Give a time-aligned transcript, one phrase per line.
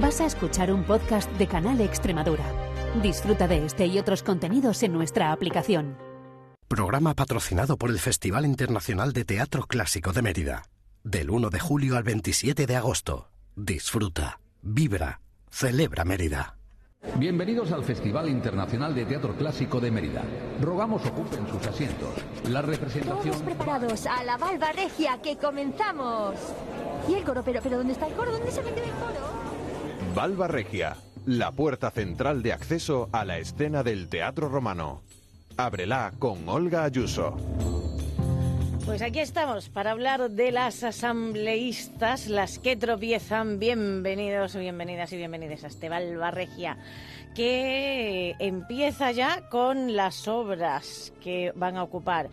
[0.00, 2.44] Vas a escuchar un podcast de Canal Extremadura.
[3.02, 5.96] Disfruta de este y otros contenidos en nuestra aplicación.
[6.68, 10.64] Programa patrocinado por el Festival Internacional de Teatro Clásico de Mérida.
[11.02, 13.30] Del 1 de julio al 27 de agosto.
[13.54, 16.58] Disfruta, vibra, celebra Mérida.
[17.14, 20.24] Bienvenidos al Festival Internacional de Teatro Clásico de Mérida.
[20.60, 22.10] Rogamos ocupen sus asientos.
[22.50, 23.30] La representación...
[23.30, 26.34] Todos preparados a la Valva Regia, que comenzamos.
[27.08, 27.42] ¿Y el coro?
[27.42, 28.32] ¿Pero, pero dónde está el coro?
[28.32, 29.35] ¿Dónde se mete el coro?
[30.16, 30.96] Valva Regia,
[31.26, 35.02] la puerta central de acceso a la escena del teatro romano.
[35.58, 37.36] Ábrela con Olga Ayuso.
[38.86, 43.58] Pues aquí estamos para hablar de las asambleístas, las que tropiezan.
[43.58, 46.78] Bienvenidos, bienvenidas y bienvenidas a este Valva Regia,
[47.34, 52.30] que empieza ya con las obras que van a ocupar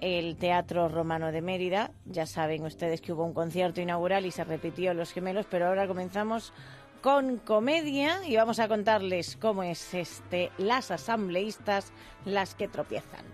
[0.00, 1.92] el Teatro Romano de Mérida.
[2.06, 5.86] Ya saben ustedes que hubo un concierto inaugural y se repitió Los Gemelos, pero ahora
[5.86, 6.52] comenzamos
[7.00, 11.92] con comedia y vamos a contarles cómo es este las asambleístas
[12.24, 13.24] las que tropiezan.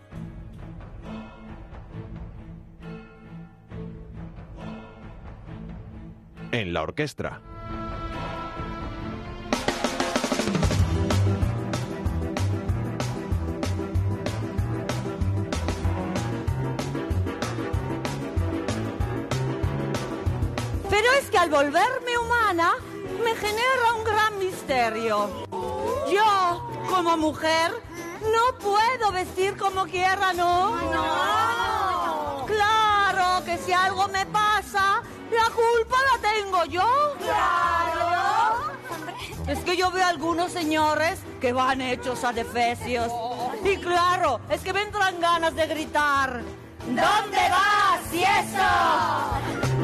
[6.53, 7.41] En la orquesta.
[20.89, 22.73] Pero es que al volverme humana
[23.27, 25.29] me genera un gran misterio.
[26.09, 27.73] Yo, como mujer,
[28.23, 30.77] no puedo vestir como quiera, ¿no?
[30.93, 32.47] No.
[32.47, 36.89] Claro que si algo me pasa, la culpa la tengo yo.
[37.19, 38.77] Claro.
[39.49, 43.11] Es que yo veo a algunos señores que van hechos a defecios.
[43.65, 46.43] Y claro, es que me entran ganas de gritar.
[46.87, 49.76] ¿Dónde vas, y eso?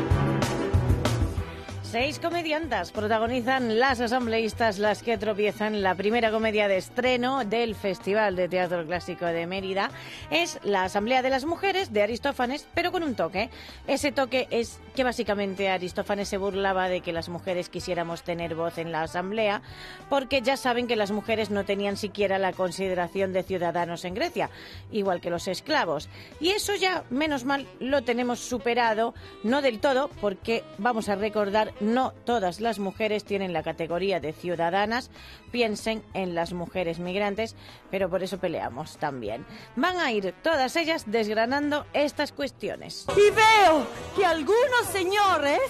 [1.93, 5.83] Seis comediantas protagonizan Las Asambleístas, las que tropiezan.
[5.83, 9.91] La primera comedia de estreno del Festival de Teatro Clásico de Mérida
[10.31, 13.51] es La Asamblea de las Mujeres de Aristófanes, pero con un toque.
[13.87, 18.79] Ese toque es que básicamente Aristófanes se burlaba de que las mujeres quisiéramos tener voz
[18.79, 19.61] en la Asamblea,
[20.09, 24.49] porque ya saben que las mujeres no tenían siquiera la consideración de ciudadanos en Grecia,
[24.93, 26.09] igual que los esclavos.
[26.41, 29.13] Y eso ya, menos mal, lo tenemos superado,
[29.45, 34.33] no del todo, porque vamos a recordar no todas las mujeres tienen la categoría de
[34.33, 35.11] ciudadanas.
[35.51, 37.57] Piensen en las mujeres migrantes,
[37.91, 39.45] pero por eso peleamos también.
[39.77, 43.07] Van a ir todas ellas desgranando estas cuestiones.
[43.17, 45.61] Y veo que algunos señores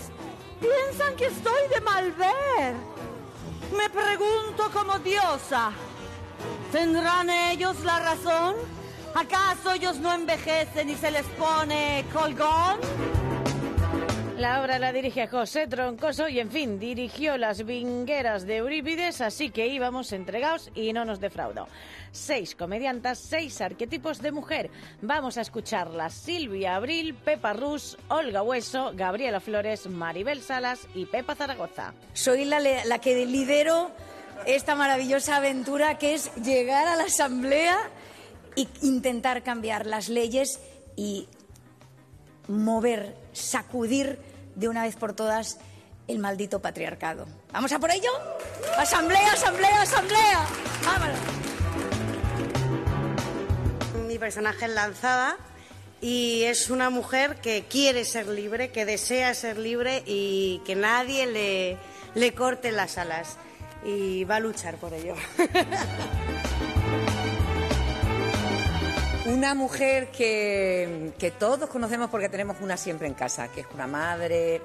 [0.61, 2.75] piensan que estoy de mal ver.
[3.77, 5.73] Me pregunto como diosa,
[6.71, 8.55] ¿tendrán ellos la razón?
[9.15, 12.79] ¿Acaso ellos no envejecen y se les pone colgón?
[14.39, 19.51] La obra la dirige José Troncoso y, en fin, dirigió Las Vingueras de Eurípides, así
[19.51, 21.69] que íbamos entregados y no nos defraudó.
[22.11, 24.71] Seis comediantas, seis arquetipos de mujer.
[25.01, 26.15] Vamos a escucharlas.
[26.15, 31.95] Silvia Abril, Pepa Rus, Olga Hueso, Gabriela Flores, Maribel Salas y Pepa Zaragoza.
[32.13, 33.93] Soy la, la que lidero
[34.47, 37.79] esta maravillosa aventura que es llegar a la Asamblea
[38.57, 40.59] e intentar cambiar las leyes
[40.97, 41.29] y
[42.49, 44.19] mover, sacudir
[44.55, 45.59] de una vez por todas
[46.09, 47.27] el maldito patriarcado.
[47.53, 48.11] ¿Vamos a por ello?
[48.77, 50.47] Asamblea, asamblea, asamblea.
[50.85, 51.19] Vámonos.
[54.07, 55.37] Mi personaje es Lanzada
[56.01, 61.27] y es una mujer que quiere ser libre, que desea ser libre y que nadie
[61.27, 61.79] le,
[62.15, 63.37] le corte las alas.
[63.85, 65.15] Y va a luchar por ello.
[69.33, 74.61] Una mujer que, todos conocemos porque tenemos una siempre en casa, que es una madre,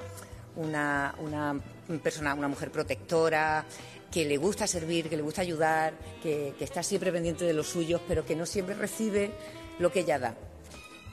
[0.58, 1.58] una, una
[2.04, 3.64] persona, una mujer protectora,
[4.12, 7.66] que le gusta servir, que le gusta ayudar, que, que, está siempre pendiente de los
[7.66, 9.32] suyos, pero que no siempre recibe
[9.80, 10.36] lo que ella da.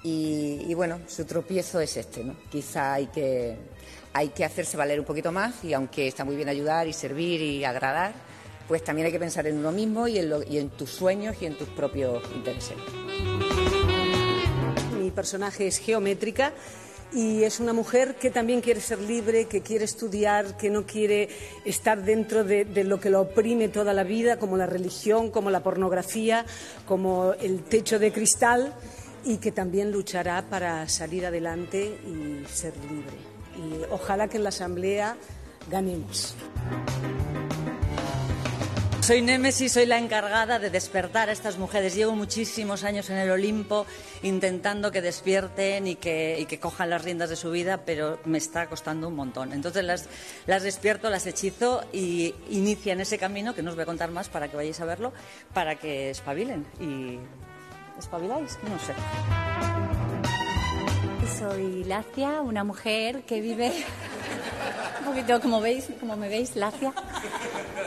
[0.03, 2.35] Y, y bueno, su tropiezo es este, ¿no?
[2.51, 3.57] Quizá hay que,
[4.15, 7.41] hay que hacerse valer un poquito más y aunque está muy bien ayudar y servir
[7.41, 8.15] y agradar,
[8.67, 11.37] pues también hay que pensar en uno mismo y en, lo, y en tus sueños
[11.41, 12.77] y en tus propios intereses.
[15.15, 16.53] Personaje es geométrica
[17.13, 21.29] y es una mujer que también quiere ser libre, que quiere estudiar, que no quiere
[21.65, 25.51] estar dentro de, de, lo que lo oprime toda la vida, como la religión, como
[25.51, 26.45] la pornografía,
[26.87, 28.75] como el techo de cristal,
[29.25, 33.17] y que también luchará para salir adelante y ser libre.
[33.57, 35.17] Y ojalá que en la Asamblea
[35.71, 36.35] ganemos.
[39.05, 41.95] Soy Némesis, soy la encargada de despertar a estas mujeres.
[41.95, 43.85] Llevo muchísimos años en el Olimpo
[44.23, 49.09] intentando que despierten y que, cojan las riendas de su vida, pero me está costando
[49.09, 49.53] un montón.
[49.53, 50.09] Entonces las,
[50.47, 54.31] las despierto, las hechizo y inician ese camino, que no os voy a contar más
[54.31, 55.13] para que vayáis a verlo,
[55.53, 56.65] para que espabilen.
[56.81, 57.19] ¿Y
[57.99, 58.59] espabiláis?
[58.63, 60.04] No sé.
[61.27, 63.73] Soy Lacia, una mujer que vive
[65.01, 66.93] un poquito como veis, como me veis, Lacia,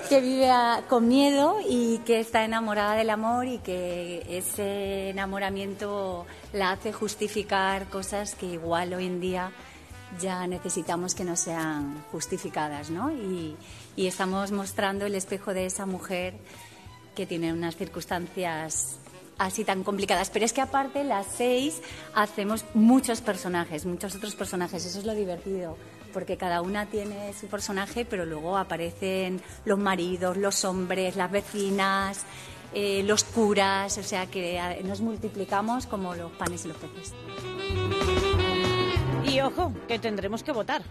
[0.09, 0.49] que vive
[0.89, 7.87] con miedo y que está enamorada del amor y que ese enamoramiento la hace justificar
[7.89, 9.51] cosas que igual hoy en día
[10.19, 13.11] ya necesitamos que no sean justificadas, ¿no?
[13.11, 13.55] Y
[13.97, 16.33] estamos mostrando el espejo de esa mujer
[17.15, 18.99] que tiene unas circunstancias
[19.37, 20.29] así tan complicadas.
[20.29, 21.81] Pero es que aparte, las seis
[22.13, 24.85] hacemos muchos personajes, muchos otros personajes.
[24.85, 25.77] Eso es lo divertido,
[26.13, 32.25] porque cada una tiene su personaje, pero luego aparecen los maridos, los hombres, las vecinas,
[32.73, 37.13] eh, los curas, o sea que nos multiplicamos como los panes y los peces.
[39.23, 40.81] Y ojo, que tendremos que votar.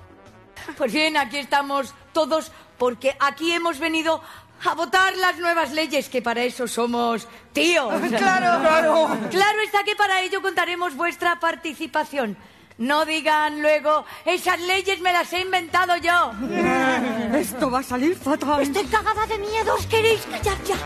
[0.76, 4.20] Pues bien, aquí estamos todos porque aquí hemos venido
[4.64, 7.92] a votar las nuevas leyes, que para eso somos tíos.
[8.16, 9.08] Claro, claro.
[9.30, 12.36] Claro está que para ello contaremos vuestra participación.
[12.78, 16.32] No digan luego, esas leyes me las he inventado yo.
[17.34, 18.60] Esto va a salir fatal.
[18.62, 20.76] Estoy cagada de miedo, ¿os queréis callar ya?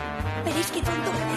[0.45, 1.30] Veréis qué tonto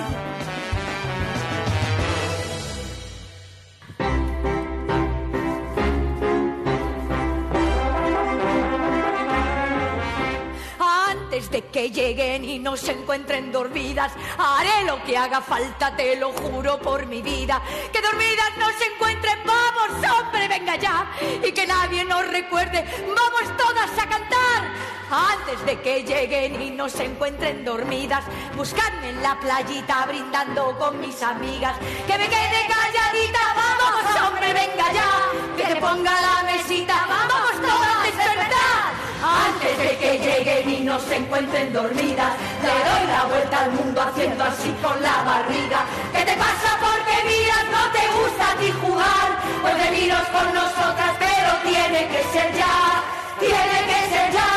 [11.34, 16.16] Antes de que lleguen y no se encuentren dormidas, haré lo que haga falta, te
[16.16, 17.60] lo juro por mi vida.
[17.92, 21.10] Que dormidas no se encuentren, vamos, hombre, venga ya.
[21.44, 24.62] Y que nadie nos recuerde, vamos todas a cantar.
[25.10, 28.24] Antes de que lleguen y no se encuentren dormidas,
[28.56, 31.76] buscadme en la playita brindando con mis amigas.
[32.06, 35.10] Que me quede calladita, vamos, hombre, venga ya.
[35.58, 39.13] Que te ponga la mesita, vamos todas a despertar.
[39.24, 44.02] Antes de que lleguen y no se encuentren dormidas, le doy la vuelta al mundo
[44.02, 45.86] haciendo así con la barriga.
[46.12, 46.78] ¿Qué te pasa?
[46.84, 49.28] Porque miras, no te gusta a ti jugar.
[49.62, 53.02] Pues veniros con nosotras, pero tiene que ser ya.
[53.40, 54.52] Tiene que ser ya.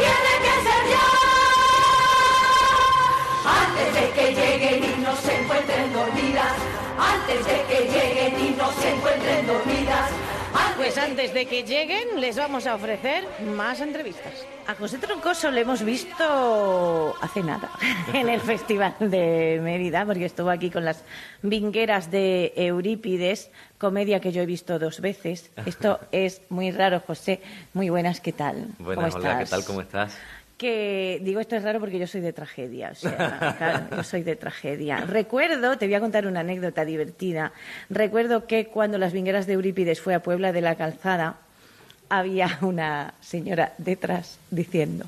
[0.00, 1.08] Tiene que ser ya.
[3.60, 6.54] Antes de que lleguen y no se encuentren dormidas.
[6.98, 10.08] Antes de que lleguen y no se encuentren dormidas.
[10.80, 14.32] Pues antes de que lleguen, les vamos a ofrecer más entrevistas.
[14.66, 17.70] A José Troncoso le hemos visto hace nada
[18.14, 21.04] en el Festival de Mérida, porque estuvo aquí con las
[21.42, 25.50] vingueras de Eurípides, comedia que yo he visto dos veces.
[25.66, 27.42] Esto es muy raro, José.
[27.74, 28.68] Muy buenas, ¿qué tal?
[28.78, 29.64] Buenas, ¿Cómo hola, ¿qué tal?
[29.66, 30.16] ¿Cómo estás?
[30.60, 34.36] Que digo esto es raro porque yo soy de tragedia, o sea, yo soy de
[34.36, 34.98] tragedia.
[34.98, 37.52] Recuerdo, te voy a contar una anécdota divertida.
[37.88, 41.36] Recuerdo que cuando las vingueras de Eurípides fue a Puebla de la Calzada,
[42.10, 45.06] había una señora detrás diciendo,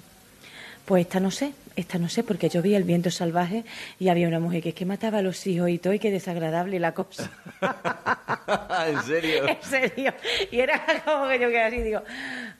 [0.85, 3.65] pues esta no sé, esta no sé, porque yo vi el viento salvaje
[3.99, 6.11] y había una mujer que es que mataba a los hijos y todo, y qué
[6.11, 7.31] desagradable la cosa.
[8.87, 9.47] ¿En serio?
[9.49, 10.15] En serio.
[10.51, 12.03] Y era como que yo quedé así, digo,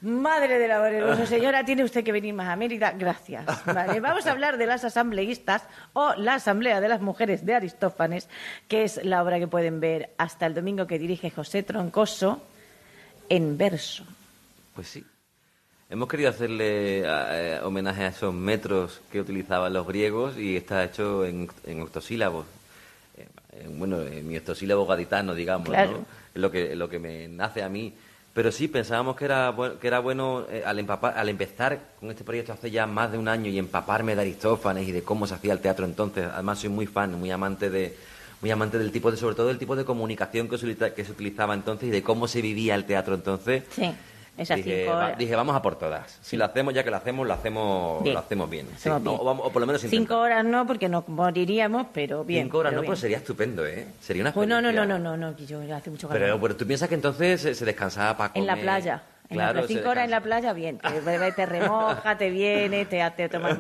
[0.01, 3.45] madre amor hermoso, señora, tiene usted que venir más a Mérida, gracias.
[3.67, 8.29] Vale, vamos a hablar de las asambleístas o la Asamblea de las Mujeres de Aristófanes,
[8.69, 12.43] que es la obra que pueden ver hasta el domingo que dirige José Troncoso
[13.29, 14.05] en verso.
[14.75, 15.05] Pues sí.
[15.93, 21.27] Hemos querido hacerle eh, homenaje a esos metros que utilizaban los griegos y está hecho
[21.27, 22.47] en, en octosílabos.
[23.19, 23.27] Eh,
[23.65, 25.91] en, bueno, en mi octosílabo gaditano, digamos, Claro.
[25.91, 25.99] ¿no?
[26.35, 27.93] Es lo que, lo que me nace a mí.
[28.33, 32.25] Pero sí, pensábamos que era, que era bueno eh, al, empapar- al empezar con este
[32.25, 35.35] proyecto hace ya más de un año y empaparme de Aristófanes y de cómo se
[35.35, 36.25] hacía el teatro entonces.
[36.33, 37.95] Además, soy muy fan, muy amante de
[38.41, 41.13] muy amante del tipo de, sobre todo del tipo de comunicación que se, que se
[41.13, 43.63] utilizaba entonces y de cómo se vivía el teatro entonces.
[43.71, 43.93] Sí,
[44.39, 45.19] esas dije, cinco va- horas.
[45.19, 46.19] dije, vamos a por todas.
[46.23, 48.15] Si lo hacemos, ya que lo hacemos, lo hacemos Bien.
[48.15, 48.67] lo hacemos bien.
[48.79, 49.17] Sí, no, bien.
[49.21, 50.25] O, vamos- o por lo menos Cinco intentamos.
[50.25, 52.45] horas no, porque nos moriríamos, pero bien.
[52.45, 52.91] Cinco horas, pero no, bien.
[52.91, 53.87] pues sería estupendo, ¿eh?
[54.01, 56.23] Sería una Pues no, no, no, no, no, no, yo hace mucho calor.
[56.23, 58.57] Pero, pero tú piensas que entonces se, descansaba para En comer.
[58.57, 59.03] la playa.
[59.31, 59.69] En la Claro, playa.
[59.69, 60.79] se Cinco horas en la playa, bien.
[60.79, 63.57] Te, te remoja, te viene, te, te tomas,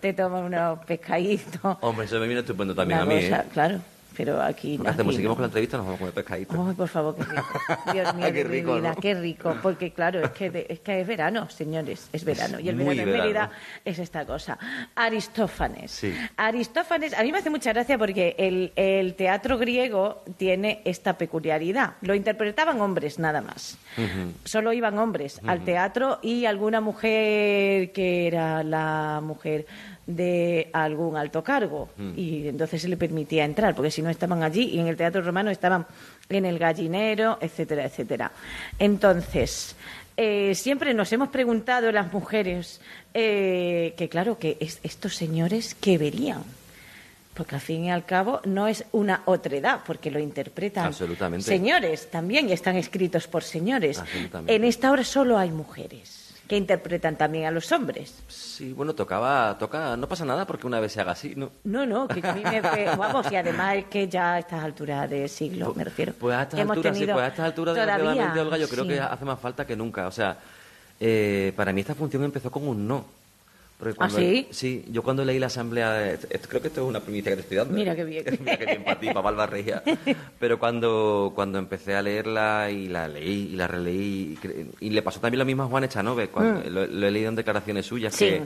[0.00, 1.76] te tomas unos pescaditos.
[1.82, 3.44] Hombre, eso me viene estupendo también Una a mí, cosa, ¿eh?
[3.52, 3.78] Claro.
[4.16, 4.88] Pero aquí no.
[4.88, 5.34] Hacemos, aquí seguimos no.
[5.36, 6.66] con la entrevista, nos vamos a comer pescadito.
[6.68, 7.44] Ay, por favor, qué rico.
[7.92, 9.00] Dios mío, Qué de mi rico, vida, ¿no?
[9.00, 9.56] qué rico.
[9.62, 12.58] Porque claro, es que, de- es que es verano, señores, es verano.
[12.60, 13.10] Y el verano en.
[13.10, 13.50] Mérida
[13.84, 14.58] es esta cosa.
[14.94, 15.90] Aristófanes.
[15.90, 16.14] Sí.
[16.36, 21.94] Aristófanes, a mí me hace mucha gracia porque el, el teatro griego tiene esta peculiaridad.
[22.00, 23.78] Lo interpretaban hombres nada más.
[24.44, 29.66] Solo iban hombres al teatro y alguna mujer que era la mujer
[30.06, 32.12] de algún alto cargo Mm.
[32.16, 35.22] y entonces se le permitía entrar porque si no estaban allí y en el teatro
[35.22, 35.86] romano estaban
[36.28, 38.30] en el gallinero etcétera etcétera
[38.78, 39.74] entonces
[40.16, 42.80] eh, siempre nos hemos preguntado las mujeres
[43.14, 46.42] eh, que claro que es- estos señores qué verían
[47.34, 51.44] porque al fin y al cabo no es una otredad, porque lo interpretan Absolutamente.
[51.44, 54.00] señores también, y están escritos por señores.
[54.46, 58.22] En esta obra solo hay mujeres que interpretan también a los hombres.
[58.28, 61.50] Sí, bueno, tocaba, toca, no pasa nada porque una vez se haga así, ¿no?
[61.64, 64.62] No, no, que a mí me fue- vamos, y además es que ya a estas
[64.62, 66.12] alturas de siglo, me refiero.
[66.18, 68.90] Pues a estas hemos alturas, sí, pues a estas alturas, todavía, Olga, yo creo sí.
[68.90, 70.06] que hace más falta que nunca.
[70.06, 70.36] O sea,
[71.00, 73.04] eh, para mí esta función empezó con un no.
[73.92, 74.46] Porque ¿Ah, sí?
[74.50, 77.36] Sí, yo cuando leí la asamblea, de- esto- creo que esto es una primicia que
[77.36, 77.74] te estoy dando.
[77.74, 78.24] Mira qué bien.
[78.40, 79.82] Mira qué bien para ti, para.
[80.40, 84.38] Pero cuando, cuando empecé a leerla y la leí y la releí,
[84.80, 86.72] y, y le pasó también lo mismo a Juan Echanove, cuando Mm.
[86.72, 88.26] lo, lo he leído en declaraciones suyas, Sí.
[88.26, 88.42] que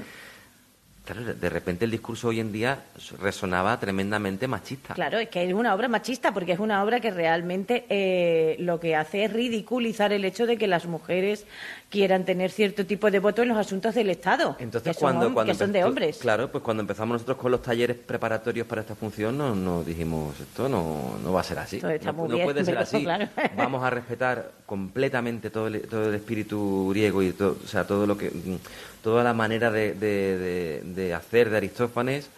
[1.13, 2.85] claro, de repente el discurso hoy en día
[3.21, 4.95] resonaba tremendamente machista.
[4.95, 8.79] Claro, es que es una obra machista porque es una obra que realmente eh, lo
[8.81, 11.47] que hace es ridiculizar el hecho de que las mujeres
[11.91, 15.31] quieran tener cierto tipo de voto en los asuntos del Estado, Entonces, que, son, cuando,
[15.31, 16.19] hom- cuando que son de hombres.
[16.19, 20.39] Claro, pues cuando empezamos nosotros con los talleres preparatorios para esta función, nos no dijimos,
[20.39, 21.77] esto no, no va a ser así.
[21.79, 23.03] Está no muy no bien, puede ser así.
[23.03, 23.27] claro.
[23.57, 28.07] Vamos a respetar completamente todo el, todo el espíritu griego y todo, o sea, todo
[28.07, 28.57] lo que, mm,
[29.03, 32.29] toda la manera de, de- de- de hacer de Aristófanes.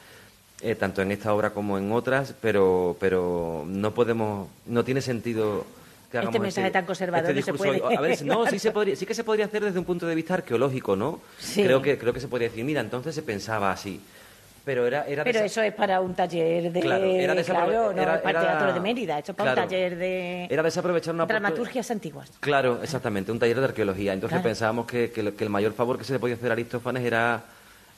[0.62, 5.64] eh, tanto en esta obra como en otras, pero, pero no podemos, no tiene sentido
[6.10, 7.64] que Este hagamos mensaje tan conservador se discurso.
[7.64, 7.96] puede.
[7.96, 10.14] A ver, no, sí, se podría, sí que se podría hacer desde un punto de
[10.14, 11.20] vista arqueológico, ¿no?
[11.38, 11.62] Sí.
[11.64, 14.02] Creo que creo que se podría decir, mira, entonces se pensaba así.
[14.62, 16.80] Pero era, era Pero eso es para un taller de...
[16.80, 19.62] Claro, era claro, no era- para Teatro de Mérida, eso es para claro.
[19.66, 22.30] un taller de era desaprovechar una dramaturgias antiguas.
[22.40, 24.12] Claro, exactamente, un taller de arqueología.
[24.12, 24.44] Entonces Claro.
[24.44, 27.42] pensábamos que, que el mayor favor que se le podía hacer a Aristófanes era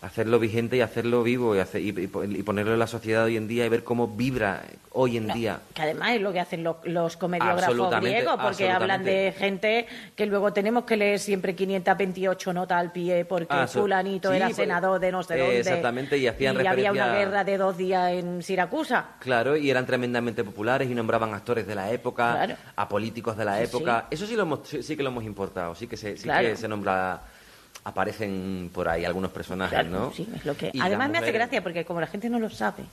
[0.02, 3.24] hacerlo vigente y hacerlo vivo y, hacer, y, y po- y ponerlo en la sociedad
[3.24, 5.60] hoy en día y ver cómo vibra hoy en día.
[5.74, 10.26] Que además es lo que hacen los, los comediógrafos griegos, porque hablan de gente que
[10.26, 14.56] luego tenemos que leer siempre 528 notas al pie porque Ah, fulanito sí, era pues,
[14.56, 15.60] senador de no sé dónde.
[15.60, 19.06] exactamente, y hacían había una guerra de dos días en Siracusa.
[19.20, 22.54] Claro, y eran tremendamente populares y nombraban actores de la época, Claro.
[22.74, 24.06] a políticos de la Sí, época.
[24.10, 26.48] Eso sí lo hemos, sí, que lo hemos importado, sí que se, Claro.
[26.48, 27.20] que se nombra,
[27.84, 30.12] aparecen por ahí algunos personajes, Claro, ¿no?
[30.12, 30.70] sí, es lo que...
[30.72, 32.84] Y Además me hace gracia porque como la gente no lo sabe,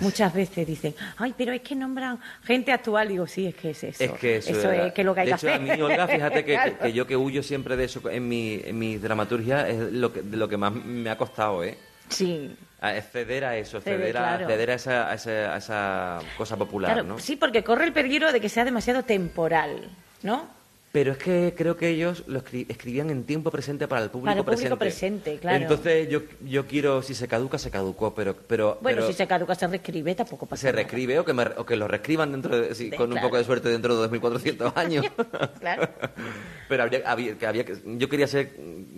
[0.00, 3.08] muchas veces dicen, ay, pero es que nombran gente actual.
[3.08, 4.04] Digo, sí, es que es eso.
[4.04, 5.60] Es que eso, era- es que lo que hay de que hecho, hacer.
[5.60, 6.72] a mí, Olga, fíjate que, Claro.
[6.72, 10.12] que- que yo que huyo siempre de eso en mi, en mi dramaturgia es lo
[10.12, 11.76] que, de lo que más me ha costado, ¿eh?
[12.08, 12.54] Sí.
[12.80, 14.46] A- es ceder a eso, Ceder, ceder, a, claro.
[14.48, 17.18] ceder a, esa, a, esa, a esa cosa popular, ¿no?
[17.18, 19.90] sí, porque corre el peligro de que sea demasiado temporal,
[20.22, 20.48] ¿no?
[20.92, 24.26] Pero es que creo que ellos lo escri- escribían en tiempo presente para el público
[24.26, 25.20] Para el público presente.
[25.30, 25.62] presente, claro.
[25.62, 29.24] Entonces yo, yo quiero, si se caduca, se caducó, pero, pero, Bueno, pero si se
[29.28, 30.76] caduca, se reescribe, tampoco pasa se nada.
[30.78, 33.36] reescribe o que, me- o que lo reescriban dentro de, sí, De- con un poco
[33.36, 35.06] de suerte dentro de 2.400 años.
[35.60, 35.88] Claro.
[36.68, 38.52] Pero habría, había, que había que, yo quería ser,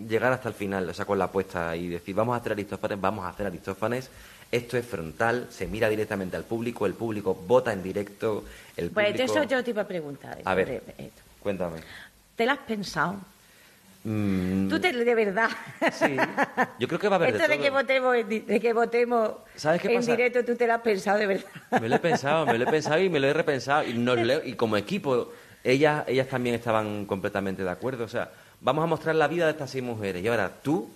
[0.09, 2.99] llegar hasta el final, o sea, con la apuesta y decir, vamos a hacer Aristófanes,
[3.03, 4.09] vamos a hacer Aristófanes.
[4.51, 8.45] Esto es frontal, se mira directamente al público, el público vota en directo,
[8.79, 9.25] el Pues público...
[9.33, 10.39] eso yo te iba a preguntar.
[10.45, 10.83] A ver.
[10.97, 11.23] esto.
[11.43, 11.79] Cuéntame.
[12.37, 13.17] ¿Te lo has pensado?
[14.05, 15.49] Mm, Tú te, de verdad.
[16.79, 19.31] Yo creo que va a haber Esto de de que votemos, en de que votemos
[19.55, 20.11] ¿Sabes qué en pasa?
[20.11, 21.47] directo, tú te lo has pensado de verdad.
[21.81, 23.85] Me lo he pensado, me lo he pensado y me lo he repensado.
[23.85, 25.33] Y, nos he- y como equipo,
[25.63, 28.05] ellas, ellas también estaban completamente de acuerdo.
[28.05, 28.31] O sea,
[28.61, 30.23] vamos a mostrar la vida de estas seis mujeres.
[30.23, 30.91] Y ahora tú,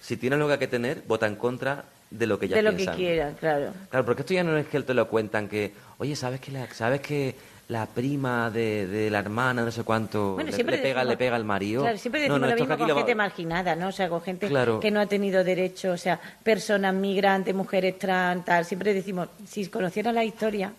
[0.00, 2.62] si tienes lo que hay que tener, vota en contra de lo que ellas de
[2.70, 3.72] lo que quieran, claro.
[3.90, 6.72] Claro, porque esto ya no es que te lo cuentan que, oye, ¿sabes que la,
[6.72, 7.34] sabes que
[7.72, 11.10] la prima de, de la hermana, no sé cuánto, Bueno, le, siempre le pega, decimos-
[11.12, 11.82] le pega al marido?
[11.82, 13.88] Claro, siempre No, decimos no, lo esto mismo con lo gente marginada, ¿no?
[13.88, 14.78] O sea, con gente Claro.
[14.78, 18.64] que no ha tenido derecho, o sea, personas migrantes, mujeres trans, tal.
[18.64, 20.72] Siempre decimos, si conocieran la historia,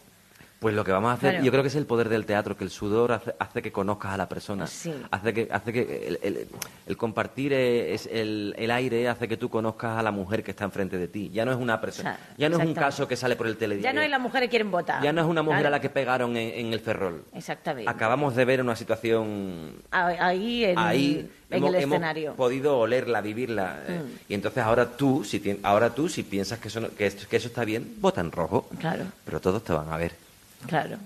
[0.64, 1.46] Pues lo que vamos a hacer, Claro.
[1.46, 4.14] yo creo que es el poder del teatro, que el sudor hace, hace que conozcas
[4.14, 4.66] a la persona.
[4.66, 4.94] Sí.
[5.12, 6.48] Hace que, hace que el, el-
[6.88, 10.64] el compartir es el, el aire hace que tú conozcas a la mujer que está
[10.64, 11.30] enfrente de ti.
[11.34, 13.46] Ya no es una persona, O sea, ya no es un caso que sale por
[13.48, 14.00] el ya telediario.
[14.00, 15.04] no es las mujeres que quieren votar.
[15.04, 15.76] Ya no es una mujer Claro.
[15.76, 17.26] a la que pegaron en, en el ferrol.
[17.34, 17.92] Exactamente.
[17.92, 22.36] Acabamos de ver una situación Ah, Ahí en, ahí en hemos, el hemos escenario.
[22.36, 23.80] podido olerla, vivirla.
[23.88, 24.18] eh, Mm.
[24.30, 27.66] Y entonces ahora tú, si ahora tú, si piensas que eso, que, que eso está
[27.66, 28.70] bien, vota en rojo.
[28.80, 29.04] Claro.
[29.26, 30.23] Pero todos te van a ver.
[30.68, 30.98] Claro,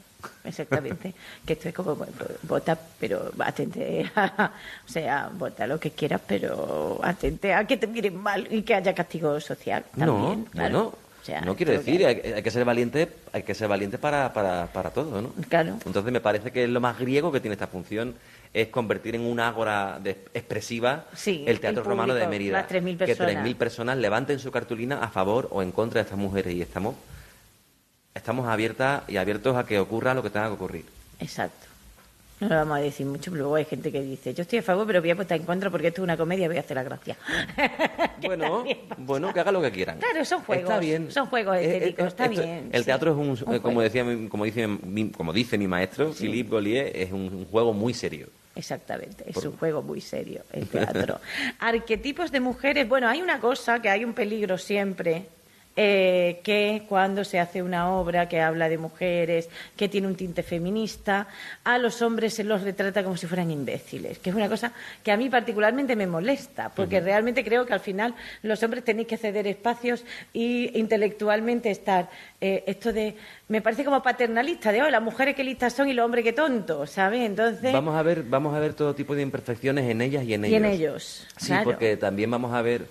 [0.44, 1.14] exactamente.
[1.46, 4.52] que esto es como, bueno, vota, pero atente a,
[4.86, 8.76] o sea, vota lo que quieras, pero atente a que te miren mal y que
[8.76, 10.46] haya castigo social también.
[10.46, 10.70] no, claro.
[10.70, 13.68] bueno, O sea, no quiero que- decir, hay, hay que ser valiente, hay que ser
[13.68, 15.30] valiente para, para, para todo, ¿no?
[15.50, 15.78] Claro.
[15.86, 18.16] Entonces me parece que lo más griego que tiene esta función
[18.54, 22.62] es convertir en una ágora de- expresiva Sí, el Teatro el Romano de Mérida.
[22.62, 23.46] las 3.000 Que personas.
[23.46, 26.96] 3.000 personas levanten su cartulina a favor o en contra de estas mujeres y estamos,
[28.18, 30.86] estamos abiertas y abiertos a que ocurra lo que tenga que ocurrir.
[31.20, 31.66] Exacto.
[32.40, 34.62] No lo vamos a decir mucho, pero luego hay gente que dice, yo estoy a
[34.62, 36.76] favor, pero voy a votar en contra porque esto es una comedia, voy a hacer
[36.76, 37.18] la gracia.
[38.22, 38.64] Bueno,
[38.98, 40.00] bueno, que haga lo que quieran.
[40.00, 40.64] Claro, son juegos.
[40.66, 41.12] Está bien.
[41.12, 42.70] Son juegos Eh, eh, estéticos, está esto- bien.
[42.72, 42.86] El sí.
[42.86, 43.82] teatro es un, Un eh, como juego.
[43.82, 44.68] decía, como dice
[45.16, 48.28] como dice mi maestro, Philippe Gaulier, es un, un juego muy serio.
[48.56, 51.20] Exactamente, es un juego muy serio el teatro.
[51.60, 55.28] Arquetipos de mujeres, bueno, hay una cosa que hay un peligro siempre,
[55.80, 60.42] eh, que cuando se hace una obra que habla de mujeres, que tiene un tinte
[60.44, 61.28] feminista,
[61.64, 65.12] a los hombres se los retrata como si fueran imbéciles, que es una cosa que
[65.12, 69.18] a mí particularmente me molesta, porque realmente creo que al final los hombres tenéis que
[69.18, 70.04] ceder espacios
[70.34, 72.10] y intelectualmente estar.
[72.42, 73.16] eh, esto de,
[73.48, 76.34] me parece como paternalista, de, oh, las mujeres que listas son y los hombres que
[76.34, 77.22] tontos, ¿sabes?
[77.22, 77.72] Entonces...
[77.72, 80.48] Vamos a ver, vamos a ver todo tipo de imperfecciones en ellas y en Y
[80.48, 80.58] ellos.
[80.58, 81.64] en ellos, Sí, claro.
[81.66, 82.86] porque también vamos a ver,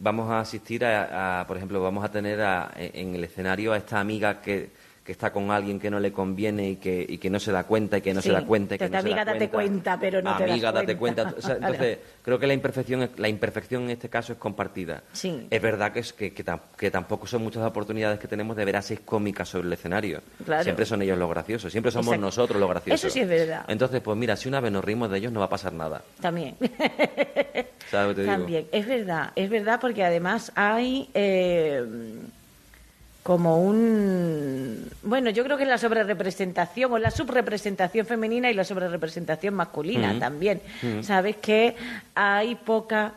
[0.00, 3.76] vamos a asistir a, a, por ejemplo, vamos a tener a- en el escenario a
[3.78, 4.72] esta amiga que,
[5.04, 7.64] que está con alguien que no le conviene y que, y que no se da
[7.64, 9.32] cuenta y que no Sí, se da cuenta y que te- no se amiga, da
[9.32, 11.22] date cuenta, pero no te das Amiga, date cuenta.
[11.24, 11.38] cuenta.
[11.38, 15.02] O sea, entonces, creo que la imperfección, la imperfección en este caso es compartida.
[15.12, 15.46] Sí.
[15.50, 18.64] Es verdad que, es, que, que, tam- que tampoco son muchas oportunidades que tenemos de
[18.64, 20.20] ver a seis cómicas sobre el escenario.
[20.44, 20.62] Claro.
[20.64, 22.26] Siempre son ellos los graciosos, siempre somos Exacto.
[22.26, 23.04] nosotros los graciosos.
[23.06, 23.64] Eso sí es verdad.
[23.68, 26.02] Entonces, pues mira, si una vez nos rimos de ellos no va a pasar nada.
[26.20, 26.56] También.
[27.90, 28.32] ¿Sabes lo que te digo?
[28.34, 31.84] También, es verdad, es verdad porque además hay eh,
[33.22, 34.90] como un...
[35.02, 40.14] Bueno, yo creo que es la sobrerepresentación o la subrepresentación femenina y la sobrerepresentación masculina
[40.14, 40.18] Mm.
[40.20, 40.60] también.
[40.82, 41.02] Mm.
[41.02, 41.76] Sabes que
[42.14, 43.12] hay poca...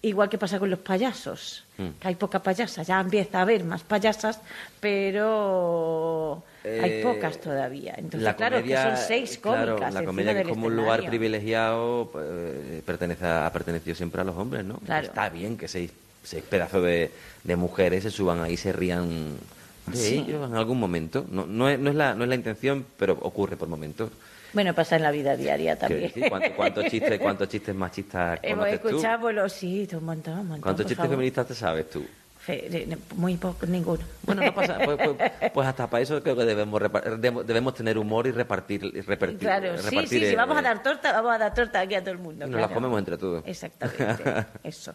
[0.00, 1.88] Igual que pasa con los payasos, Mm.
[2.00, 4.40] que hay poca payasa, ya empieza a haber más payasas,
[4.78, 7.94] pero hay Eh, pocas todavía.
[7.96, 9.76] Entonces, la claro, comedia, que son seis cómicas.
[9.76, 13.96] claro, la comedia que es como un lugar privilegiado pues, eh, pertenece a- ha pertenecido
[13.96, 14.76] siempre a los hombres, ¿no?
[14.78, 15.06] Claro.
[15.06, 15.90] Está bien que seis,
[16.28, 17.10] seis pedazos de,
[17.44, 19.36] de mujeres se suban ahí y se rían
[19.86, 20.24] de Sí.
[20.26, 21.24] ellos en algún momento.
[21.30, 24.10] No, no, es, no, es la, no es la intención, pero ocurre por momentos.
[24.52, 26.10] Bueno, pasa en la vida diaria también.
[26.12, 28.88] sí, ¿cuánto- ¿Cuántos chistes, cuántos chistes machistas Hemos conoces tú?
[28.88, 30.60] escuchado, pues, sí, un montón, un montón.
[30.62, 31.10] ¿Cuántos chistes favor.
[31.10, 32.04] feministas te sabes tú?
[33.16, 34.02] Muy poco, ninguno.
[34.22, 34.78] Bueno, no pasa.
[34.84, 36.80] Pues, pues- pues hasta para eso creo que debemos,
[37.46, 38.84] debemos tener humor y repartir.
[38.84, 41.54] Y repartir Claro, sí, repartir, sí, sí, eh, vamos a dar torta, vamos a dar
[41.54, 42.46] torta aquí a todo el mundo.
[42.46, 42.66] Y nos claro.
[42.68, 43.42] las comemos entre todos.
[43.46, 44.24] Exactamente,
[44.64, 44.94] eso,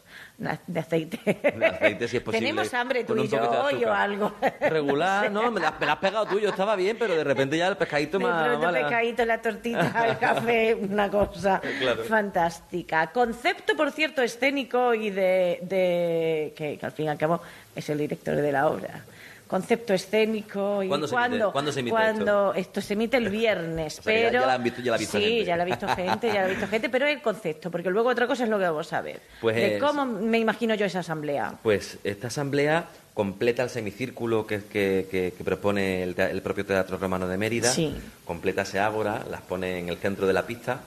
[0.68, 1.20] de aceite.
[1.58, 2.40] De aceite, si es posible.
[2.48, 4.34] Tenemos hambre tú y yo hoy o algo.
[4.62, 7.58] Regular, no, me la, me la has pegado tú, yo estaba bien, pero de repente
[7.58, 8.48] ya el pescadito De más.
[8.48, 12.04] pronto pescadito, la tortita, el café, una cosa Claro.
[12.06, 13.12] fantástica.
[13.12, 17.42] Concepto, por cierto, escénico y de, de- que, que al fin y al cabo
[17.76, 19.04] es el director de la obra.
[19.48, 22.82] Concepto escénico y ¿Cuándo se cuando, emite- cuándo se emite cuando esto?
[22.82, 24.96] se emite el viernes, O sea, que ya- pero ya la han visto- ya la
[24.96, 25.46] ha visto sí, gente.
[25.46, 28.10] ya la ha visto gente, ya la ha visto gente, pero el concepto, porque luego
[28.10, 29.20] otra cosa es lo que vamos a ver.
[29.42, 31.54] Pues de cómo me imagino yo esa asamblea.
[31.62, 37.28] Pues esta asamblea completa el semicírculo que, que- que- que propone el, propio Teatro Romano
[37.28, 37.70] de Mérida.
[37.70, 37.94] Sí.
[38.26, 40.80] Completa ese ágora, las pone en el centro de la pista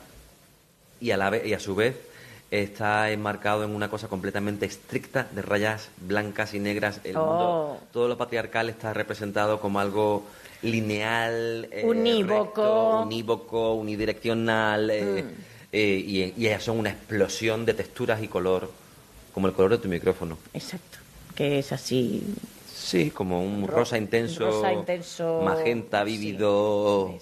[1.00, 1.94] y a, la y a su vez
[2.50, 7.00] está enmarcado en una cosa completamente estricta de rayas blancas y negras.
[7.04, 7.24] El Oh.
[7.26, 10.24] mundo, todo lo patriarcal está representado como algo
[10.62, 12.35] lineal, eh, Unívoco.
[12.62, 15.28] recto, unívoco, unidireccional, eh, Mm.
[15.72, 18.70] eh, y, ellas son una explosión de texturas y color,
[19.35, 20.38] como el color de tu micrófono.
[20.54, 20.98] Exacto.
[21.35, 22.22] Que es así.
[22.74, 27.14] Sí, como un Ro- rosa intenso, rosa intenso, magenta vívido.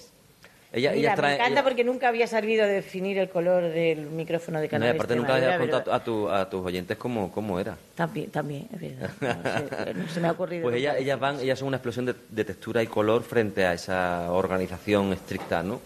[0.75, 4.07] Ella, Mira, ella trae, me encanta ella- porque nunca había servido definir el color del
[4.07, 6.97] micrófono de no, Canal aparte nunca le Extremadura, has contado a, tu- a tus oyentes
[6.97, 7.77] cómo, cómo era.
[7.95, 9.09] También, también, es verdad.
[9.95, 10.63] No, se me ha ocurrido.
[10.63, 10.91] Pues nunca.
[10.91, 14.29] ella, ellas van, ellas son una explosión de, de textura y color frente a esa
[14.33, 15.79] organización estricta, ¿no?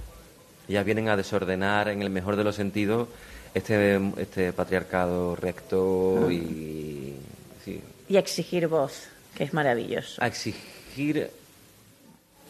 [0.67, 3.07] Ellas vienen a desordenar, en el mejor de los sentidos,
[3.53, 6.33] este, este patriarcado recto Ah.
[6.33, 7.15] y
[7.63, 9.03] sí, Y exigir voz,
[9.35, 10.19] que es maravilloso.
[10.21, 11.29] a exigir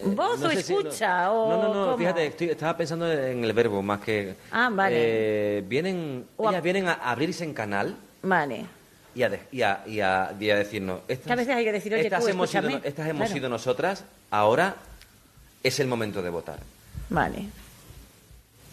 [0.04, 1.26] ¿Voz no o si- escucha?
[1.26, 4.36] no, o no, no, no, fíjate, estoy- estaba pensando en el verbo más que...
[4.52, 4.96] Ah, vale.
[4.98, 8.66] Eh, vienen, O a- ellas vienen a abrirse en canal Vale.
[9.16, 11.64] y a, de- y a, y a- y a decirnos, Que a estas, veces hay
[11.66, 13.34] que decir, oye, estas tú, hemos, sido, estas hemos Claro.
[13.34, 14.76] sido nosotras, ahora
[15.64, 16.60] es el momento de votar.
[17.10, 17.46] Vale.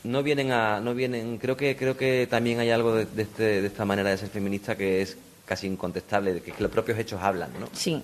[0.04, 3.60] No vienen a, no vienen, creo que, creo que también hay algo de, de este-
[3.62, 6.98] de esta manera de ser feminista que es casi incontestable, de que, que los propios
[6.98, 7.68] hechos hablan, ¿no?
[7.72, 8.02] Sí.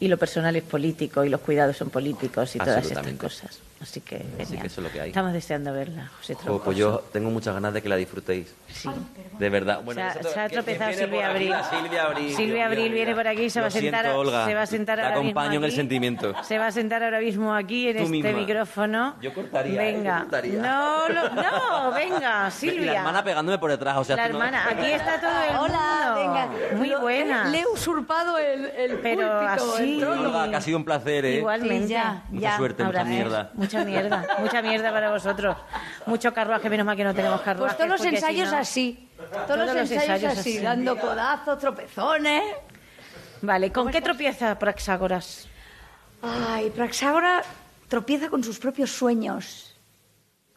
[0.00, 3.60] Y lo personal es político y los cuidados son políticos y todas estas cosas.
[3.82, 5.08] Así que, Así que eso es lo que hay.
[5.08, 6.64] Estamos deseando verla, José Jo, Troncoso.
[6.66, 8.54] pues yo tengo muchas ganas de que la disfrutéis.
[9.38, 9.80] De verdad.
[9.82, 11.28] Bueno, se, nosotros- se ha ¿quién- quién tropezado Silvia?
[11.30, 11.54] Abril.
[11.70, 12.34] Silvia Abril.
[12.36, 14.02] Silvia Abril viene por aquí y se va a sentar.
[14.04, 14.44] siento, Olga.
[14.44, 15.76] Se va a sentar Te ahora mismo acompaño en el aquí.
[15.76, 16.34] sentimiento.
[16.44, 18.32] Se va a sentar ahora mismo aquí en Tú este misma.
[18.32, 19.14] micrófono.
[19.22, 19.92] Yo cortaría, ¿eh?
[19.94, 20.14] Venga.
[20.18, 20.60] Yo cortaría.
[20.62, 22.92] No, lo- no, venga, Silvia.
[22.92, 25.56] la hermana pegándome por detrás, o sea, La tú no- hermana, aquí está todo el
[25.56, 26.20] Hola, mundo.
[26.60, 26.76] venga.
[26.76, 27.44] Muy buena.
[27.48, 29.98] Le he usurpado el, el Pero púlpito, así.
[30.02, 30.04] el.
[30.04, 31.36] Olga, que ha sido un placer, ¿eh?
[31.38, 31.86] Igualmente.
[31.86, 32.56] Sí, ya, Mucha ya.
[32.58, 33.10] suerte, mucha Abrazo.
[33.16, 33.50] mierda.
[33.70, 35.56] Mucha mierda, mucha mierda para vosotros.
[36.06, 37.76] Mucho carruaje, menos mal que no tenemos carruaje.
[37.76, 39.08] Pues todos los si ensayos no- así.
[39.46, 42.42] Todos, los ensayos, así, dando codazos, tropezones.
[43.42, 45.46] Vale, ¿con qué tropieza Praxágoras?
[46.22, 47.42] Ay, Praxágora
[47.88, 49.76] tropieza con sus propios sueños.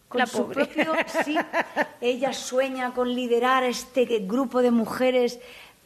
[0.08, 0.66] Con La su pobre.
[0.66, 1.38] propio, sí.
[2.02, 5.40] Ella sueña con liderar este grupo de mujeres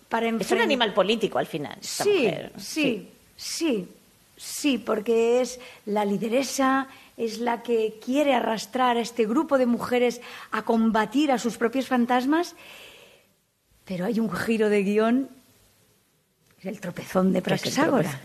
[0.09, 1.77] para Es un animal político al final.
[1.81, 2.51] esta Sí, mujer.
[2.57, 3.89] sí, sí,
[4.35, 10.21] sí, porque es la lideresa, es la que quiere arrastrar a este grupo de mujeres
[10.51, 12.55] a combatir a sus propios fantasmas,
[13.83, 15.29] pero hay un giro de guion,
[16.61, 18.21] el tropezón de ¿Qué es el Praxágora?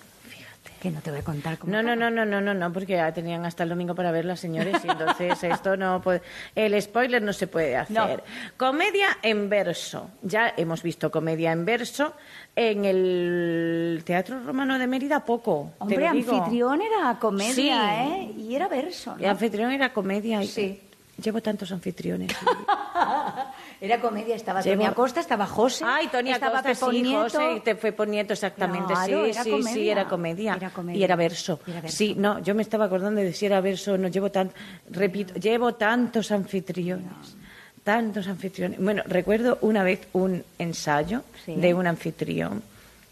[0.83, 2.95] Que no te voy a contar cómo No, no, no, no, no, no, no, porque
[2.95, 6.23] ya tenían hasta el domingo para verla, señores, y entonces esto no puede...
[6.57, 7.95] El spoiler no se puede hacer.
[7.95, 8.23] No.
[8.57, 10.11] Comedia en verso.
[10.23, 12.15] Ya hemos visto comedia en verso
[12.57, 15.71] en el Teatro Romano de Mérida poco.
[15.79, 16.35] te Hombre, lo digo.
[16.35, 17.69] anfitrión era comedia, Sí.
[17.71, 18.33] ¿eh?
[18.39, 19.31] Y era verso, El ¿no?
[19.31, 20.43] anfitrión era comedia.
[20.43, 20.81] Sí.
[21.23, 22.31] Llevo tantos anfitriones.
[23.81, 27.23] Era comedia, estaba Llevo- Tony Acosta, estaba José, Ay, Tony estaba Acosta, sí, Nieto.
[27.23, 30.55] José, te fue por Nieto, exactamente, Claro, sí, era sí, sí, era comedia.
[30.55, 31.01] Era comedia.
[31.01, 31.61] Y era verso.
[31.67, 31.97] Y era verso.
[31.97, 34.51] Sí, no, yo me estaba acordando de si era verso o no, llevo tan,
[34.91, 37.37] repito, llevo tantos anfitriones,
[37.83, 38.79] tantos anfitriones.
[38.81, 41.55] Bueno, recuerdo una vez un ensayo Sí.
[41.57, 42.63] de un anfitrión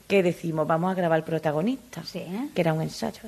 [0.07, 2.25] que decimos, vamos a grabar el protagonista, Sí.
[2.55, 3.21] que era un ensayo.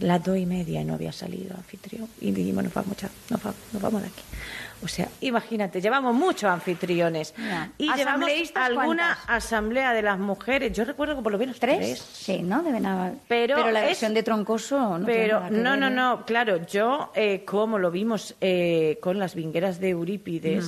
[0.00, 2.08] Las dos y media y no había salido anfitrión.
[2.20, 4.22] Y dijimos, nos vamos, ya, nos vamos, nos vamos de aquí.
[4.82, 7.32] O sea, imagínate, llevamos muchos anfitriones.
[7.38, 7.70] Ya.
[7.78, 9.44] Y llevamos ¿Asambleístas alguna cuántas?
[9.46, 10.72] asamblea de las mujeres.
[10.76, 11.78] Yo recuerdo que por lo menos tres.
[11.78, 11.98] ¿Tres?
[11.98, 12.62] Sí, ¿no?
[12.62, 13.14] Deben haber.
[13.26, 15.90] Pero la es- versión de Troncoso no tiene Pero nada que no, ver, no, ¿eh?
[15.90, 20.66] no, claro, yo, eh, como lo vimos eh, con las vingueras de Eurípides,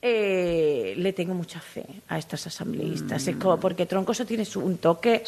[0.00, 3.26] eh, le tengo mucha fe a estas asambleístas.
[3.28, 5.22] Es como porque Troncoso tiene su- un toque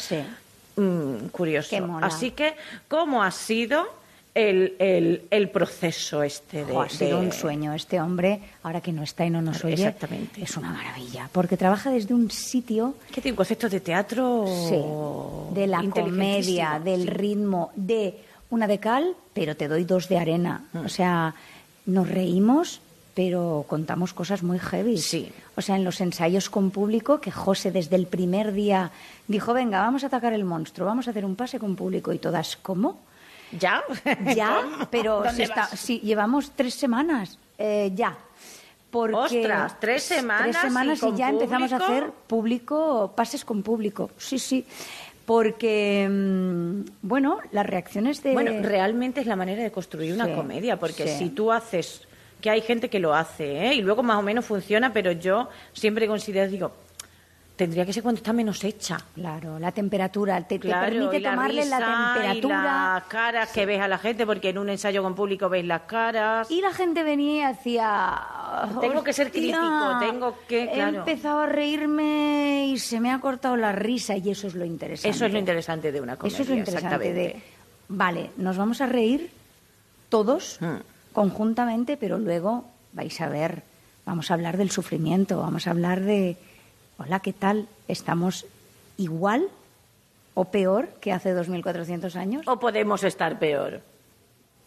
[0.79, 1.71] mm, curioso.
[1.71, 2.07] Qué mola.
[2.07, 2.55] Así que,
[2.89, 3.85] ¿cómo ha sido
[4.35, 7.73] el, el, el proceso este de, ha sido de- un sueño.
[7.75, 10.43] Este hombre, ahora que no está y no nos oye, Exactamente.
[10.43, 11.29] es una maravilla.
[11.33, 14.45] Porque trabaja desde un sitio ¿Qué tiene un concepto de teatro?
[14.47, 17.09] sí, de la comedia, del sí.
[17.09, 18.15] ritmo, de
[18.51, 20.65] una de cal, pero te doy dos de arena.
[20.73, 20.79] Mm.
[20.85, 21.35] O sea,
[21.87, 22.81] nos reímos,
[23.19, 24.97] pero contamos cosas muy heavy.
[24.97, 25.29] Sí.
[25.57, 28.93] O sea, en los ensayos con público, que José desde el primer día
[29.27, 32.13] dijo, venga, vamos a atacar el monstruo, vamos a hacer un pase con público.
[32.13, 33.01] Y todas, ¿cómo?
[33.59, 33.83] ¿Ya?
[34.37, 38.17] Ya, pero ¿Dónde si está- sí, llevamos tres semanas, eh, ya.
[38.89, 44.13] Porque Ostras, tres semanas Tres semanas y ya empezamos a hacer público, pases con público.
[44.17, 44.65] Sí, sí.
[45.27, 48.33] Porque, mm, bueno, las reacciones de...
[48.33, 51.19] Bueno, realmente es la manera de construir una Sí, comedia, porque sí.
[51.19, 52.08] si tú haces,
[52.41, 53.75] que hay gente que lo hace, ¿eh?
[53.75, 56.73] y luego más o menos funciona, pero yo siempre considero, digo,
[57.57, 58.99] tendría que ser cuando está menos hecha.
[59.17, 62.59] Claro, la temperatura, te, te Claro, permite la tomarle risa, la temperatura.
[62.61, 65.65] Y las caras que ves a la gente, porque en un ensayo con público ves
[65.65, 66.49] las caras.
[66.51, 68.21] Y la gente venía y hacía...
[68.81, 70.99] Tengo que ser "Hostia, crítico, tengo que, He claro.
[70.99, 75.09] empezado a reírme y se me ha cortado la risa y eso es lo interesante.
[75.17, 76.35] Eso es lo interesante de una comedia.
[76.35, 77.43] Eso es lo interesante de,
[77.89, 79.31] vale, nos vamos a reír
[80.09, 80.77] todos Mm.
[81.19, 83.65] Conjuntamente, pero luego vais a ver,
[84.07, 86.37] vamos a hablar del sufrimiento, vamos a hablar de,
[86.97, 87.67] hola, ¿qué tal?
[87.89, 88.47] ¿Estamos
[88.99, 89.49] igual
[90.35, 92.47] o peor que hace 2.400 años?
[92.47, 93.81] O podemos estar peor.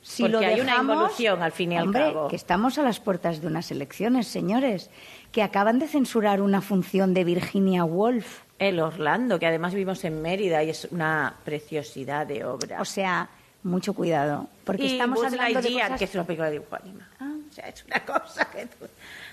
[0.01, 2.27] Si Porque lo hay una dejamos, involución, al fin y al hombre, cabo.
[2.27, 4.89] que estamos a las puertas de unas elecciones, señores,
[5.31, 8.41] que acaban de censurar una función de Virginia Woolf.
[8.59, 12.81] El Orlando, que además vivimos en Mérida y es una preciosidad de obra.
[12.81, 13.29] O sea,
[13.63, 15.99] mucho cuidado, porque y estamos hablando de cosas...
[15.99, 17.11] que es una película de dibujo animado.
[17.19, 17.33] Ah.
[17.49, 18.85] O sea, es una cosa que tú...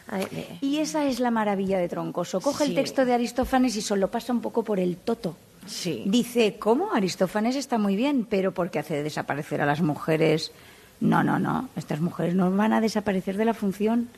[0.09, 0.59] Ay.
[0.61, 2.41] Y esa es la maravilla de Troncoso.
[2.41, 2.71] Coge Sí.
[2.71, 5.37] el texto de Aristófanes y solo pasa un poco por el toto.
[5.67, 6.03] Sí.
[6.07, 6.93] Dice, ¿cómo?
[6.93, 10.51] Aristófanes está muy bien, pero porque hace desaparecer a las mujeres.
[11.01, 11.69] No, no, no.
[11.77, 14.09] Estas mujeres no van a desaparecer de la función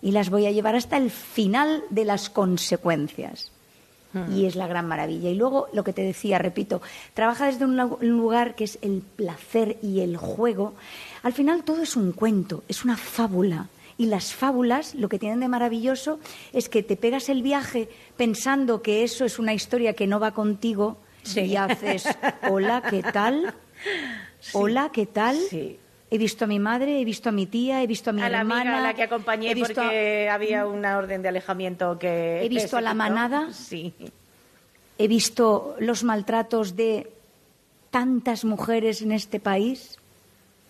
[0.00, 3.50] y las voy a llevar hasta el final de las consecuencias.
[4.34, 5.28] Y es la gran maravilla.
[5.30, 6.80] Y luego, lo que te decía, repito,
[7.14, 10.74] trabaja desde un lu- lugar que es el placer y el juego.
[11.22, 13.68] Al final todo es un cuento, es una fábula.
[13.96, 16.18] Y las fábulas, lo que tienen de maravilloso
[16.52, 20.32] es que te pegas el viaje pensando que eso es una historia que no va
[20.32, 20.96] contigo
[21.44, 22.04] y haces,
[22.50, 23.54] hola, ¿qué tal?
[24.52, 25.36] Hola, ¿qué tal?
[26.14, 28.28] He visto a mi madre, he visto a mi tía, he visto a mi a
[28.28, 28.60] la hermana.
[28.60, 32.40] amiga a la que acompañé he visto porque había una orden de alejamiento que...
[32.44, 33.52] He visto a la manada.
[33.52, 33.92] Sí.
[34.96, 37.10] He visto los maltratos de
[37.90, 39.98] tantas mujeres en este país.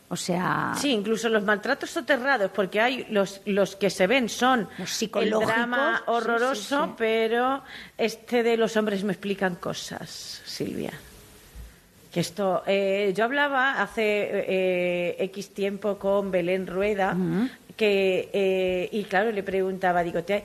[0.09, 4.66] O sea, Sí, incluso los maltratos soterrados, porque hay los, los que se ven son
[5.20, 6.94] el drama sí, horroroso, sí, sí.
[6.96, 7.62] pero
[7.98, 10.92] este de los hombres me explican cosas, Silvia.
[12.14, 14.03] Que esto, eh, yo hablaba hace
[14.46, 17.16] eh, X tiempo con Belén Rueda,
[17.77, 20.44] que, eh, y claro, le preguntaba, digo, ¿te,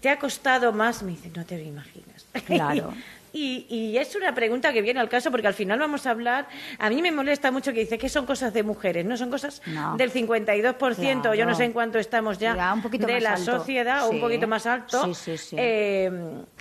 [0.00, 1.02] ¿te ha costado más?
[1.02, 2.24] Me dice, no te lo imaginas.
[2.46, 2.94] Claro.
[3.36, 6.46] Y, y es una pregunta que viene al caso porque al final vamos a hablar.
[6.78, 9.60] A mí me molesta mucho que dice que son cosas de mujeres, no son cosas
[9.66, 9.96] No.
[9.96, 11.24] del 52%.
[11.24, 11.54] Yo no Claro.
[11.56, 13.58] sé en cuánto estamos ya, Ya, un poquito de más la alto.
[13.58, 15.56] sociedad, o un poquito más alto, Sí, sí, sí.
[15.58, 16.12] eh,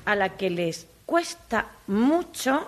[0.05, 2.67] a la que les cuesta mucho.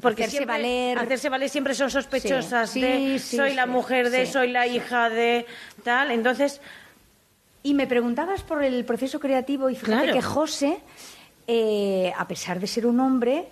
[0.00, 0.98] Porque Hacerse siempre, valer.
[0.98, 4.66] hacerse valer siempre son sospechosas Sí, de sí, sí, soy la mujer de, soy la
[4.66, 5.46] hija de
[5.84, 6.10] tal.
[6.10, 6.60] Entonces,
[7.62, 10.12] Y me preguntabas por el proceso creativo y fíjate Claro.
[10.14, 10.78] que José,
[11.46, 13.48] eh, a pesar de ser un hombre,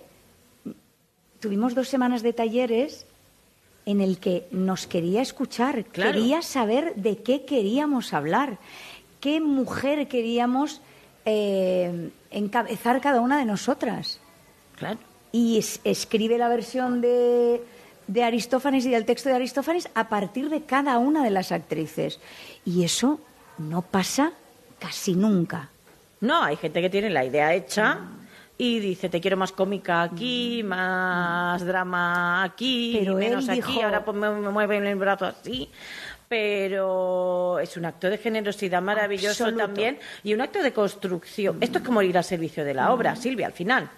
[1.40, 3.04] tuvimos dos semanas de talleres
[3.84, 6.12] en el que nos quería escuchar, Claro.
[6.12, 8.58] quería saber de qué queríamos hablar,
[9.20, 10.80] qué mujer queríamos
[11.24, 14.20] eh, encabezar cada una de nosotras.
[14.76, 14.98] Claro.
[15.32, 17.62] Y es- escribe la versión de,
[18.06, 22.18] de Aristófanes y del texto de Aristófanes a partir de cada una de las actrices.
[22.64, 23.20] Y eso
[23.58, 24.32] no pasa
[24.78, 25.68] casi nunca.
[26.20, 27.98] No, hay gente que tiene la idea hecha
[28.56, 34.16] y dice, te quiero más cómica aquí, más drama aquí, Pero menos aquí, ahora pues
[34.16, 35.70] me, me mueven el brazo así.
[36.28, 39.64] Pero es un acto de generosidad maravilloso Absoluto.
[39.66, 41.58] también y un acto de construcción.
[41.60, 43.88] Esto es como ir al servicio de la obra, Silvia, al final.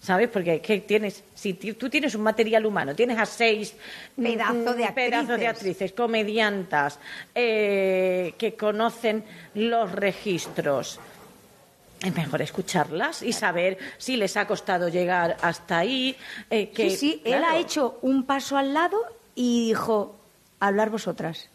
[0.00, 0.28] ¿Sabes?
[0.28, 3.74] Porque ¿qué tienes, si tú tienes un material humano, tienes a seis
[4.16, 5.92] Pedazo de mm, pedazos de actrices.
[5.92, 6.98] comediantas,
[7.34, 11.00] eh, que conocen los registros,
[12.00, 16.14] es mejor escucharlas y saber si les ha costado llegar hasta ahí.
[16.48, 18.98] eh, que, sí, sí, él ha hecho un paso al lado
[19.34, 20.14] y dijo,
[20.60, 21.48] hablar vosotras.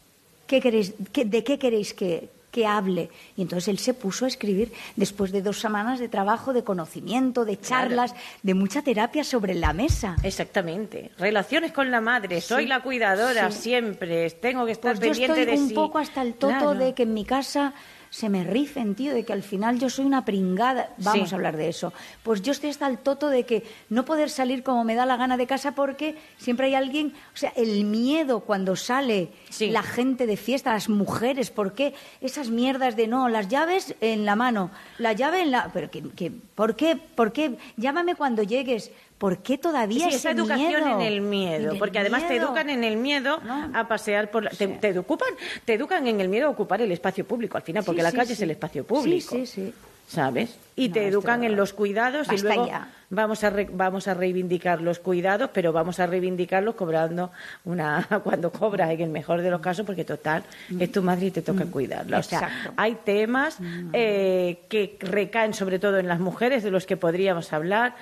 [0.48, 3.10] ¿Qué queréis, qué- ¿De qué queréis que, que hable?
[3.36, 7.44] Y entonces él se puso a escribir después de dos semanas de trabajo, de conocimiento,
[7.44, 8.14] de charlas,
[8.44, 10.16] de mucha terapia sobre la mesa.
[10.24, 11.12] Exactamente.
[11.18, 12.40] Relaciones con la madre.
[12.40, 13.62] Soy la cuidadora sí.
[13.64, 14.30] siempre.
[14.30, 15.74] Tengo que estar Pues yo pendiente estoy de un sí.
[15.74, 16.76] poco hasta el toto Claro.
[16.76, 17.74] de que en mi casa
[18.14, 20.94] se me rifen, tío, de que al final yo soy una pringada.
[21.00, 21.34] Vamos Sí.
[21.34, 21.94] a hablar de eso.
[22.22, 25.18] Pues yo estoy hasta el toto de que no poder salir como me da la
[25.18, 29.30] gana de casa porque siempre hay alguien, o sea, el miedo cuando sale
[29.62, 34.26] la gente de fiesta, las mujeres, ¿por qué esas mierdas de no, las llaves en
[34.26, 35.72] la mano, la llave en la...
[35.74, 36.96] Pero que, que- ¿por qué?
[36.96, 37.58] ¿Por qué?
[37.78, 38.92] Llámame cuando llegues.
[39.18, 41.00] ¿Por qué todavía Sí, esa educación miedo?
[41.00, 43.40] en el miedo, En el porque además te educan en el miedo
[43.74, 45.18] a pasear por la- te, te educan,
[45.66, 48.12] te educan en el miedo a ocupar el espacio público al final, porque Sí, la
[48.12, 48.34] sí, calle sí.
[48.34, 49.36] es el espacio público.
[49.36, 49.74] Sí, sí, sí.
[50.06, 50.58] ¿Sabes?
[50.76, 52.90] Y No, te esto- educan en los cuidados y luego ya.
[53.10, 57.32] vamos a re- vamos a reivindicar los cuidados, pero vamos a reivindicarlos cobrando
[57.64, 60.44] una cuando cobras en el mejor de los casos, porque total
[60.78, 62.20] es tu madre y te toca cuidarla.
[62.20, 62.44] O sea, Mm.
[62.44, 62.74] Mm.
[62.76, 63.58] hay temas
[63.94, 67.96] eh, que recaen sobre todo en las mujeres de los que podríamos hablar.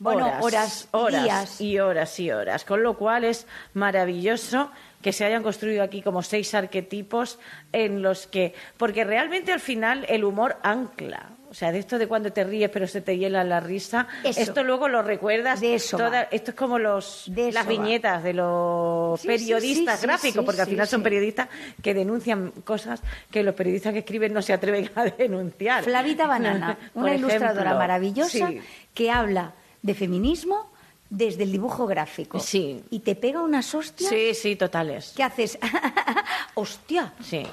[0.00, 1.60] Bueno, horas, horas días.
[1.60, 2.64] y horas y horas.
[2.64, 4.70] Con lo cual es maravilloso
[5.02, 7.38] que se hayan construido aquí como seis arquetipos
[7.72, 11.30] en los que, porque realmente al final el humor ancla.
[11.50, 14.40] O sea, de esto de cuando te ríes pero se te hiela la risa, Eso.
[14.40, 15.60] esto luego lo recuerdas.
[15.60, 17.68] De eso toda- esto es como los, las va.
[17.68, 21.48] viñetas de los Sí, periodistas sí, sí, gráficos, porque al final son periodistas
[21.82, 25.82] que denuncian cosas que los periodistas que escriben no se atreven a denunciar.
[25.82, 27.78] Flavita Banana, Por una ilustradora ejemplo.
[27.78, 28.50] maravillosa
[28.94, 30.70] que habla de feminismo
[31.10, 32.38] desde el dibujo gráfico.
[32.38, 32.82] Sí.
[32.90, 34.10] Y te pega unas hostias.
[34.10, 35.12] Sí, sí, totales.
[35.16, 35.58] ¿Qué haces?
[36.54, 37.12] ¡Hostia!
[37.22, 37.46] Sí.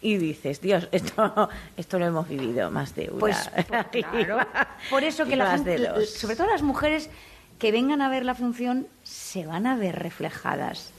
[0.00, 3.18] Y dices, Dios, esto, esto lo hemos vivido más de una.
[3.18, 4.46] Pues, pues, claro.
[4.90, 7.10] Por eso que la gente, de sobre todo las mujeres
[7.58, 10.92] que vengan a ver la función, se van a ver reflejadas.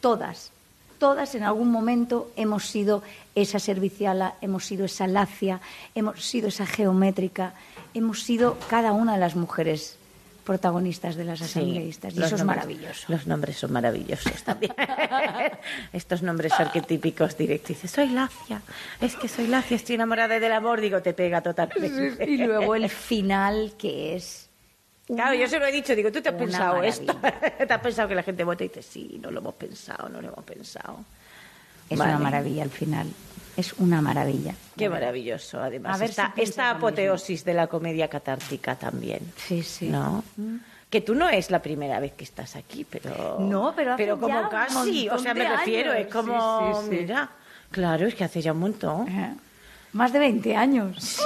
[0.00, 0.52] Todas.
[0.98, 3.02] Todas en algún momento hemos sido
[3.34, 5.60] esa serviciala, hemos sido esa lacia,
[5.94, 7.54] hemos sido esa geométrica,
[7.94, 9.96] hemos sido cada una de las mujeres
[10.44, 12.14] protagonistas de las Sí, asambleístas.
[12.14, 13.04] y eso es nombres- maravilloso.
[13.08, 14.74] Los nombres son maravillosos también.
[15.92, 17.78] Estos nombres arquetípicos directos.
[17.90, 18.60] Soy Lacia,
[19.00, 20.80] es que soy Lacia, estoy enamorada del amor.
[20.80, 22.24] Digo, te pega totalmente.
[22.30, 24.43] Y luego el final, que es
[25.06, 27.14] Claro, yo se lo he dicho, digo, ¿tú te has pensado esto?
[27.66, 30.20] ¿Te has pensado que la gente vote y dice, sí, no lo hemos pensado, no
[30.20, 31.04] lo hemos pensado?
[31.90, 32.12] Es Vale.
[32.12, 33.06] una maravilla al final.
[33.56, 34.54] Es una maravilla.
[34.76, 35.94] Qué maravilloso, además.
[35.94, 39.20] A ver esta, si esta apoteosis de la comedia catártica también.
[39.36, 39.88] Sí, sí.
[39.88, 40.24] ¿No?
[40.90, 43.38] Que tú no es la primera vez que estás aquí, pero.
[43.38, 45.08] No, pero hace como casi.
[45.08, 46.06] O sea, me refiero, años.
[46.06, 46.80] es como.
[46.80, 47.02] Sí, sí, sí.
[47.02, 47.30] Mira.
[47.70, 49.06] Claro, es que hace ya un montón.
[49.92, 50.96] Más de 20 años.
[51.00, 51.22] Sí.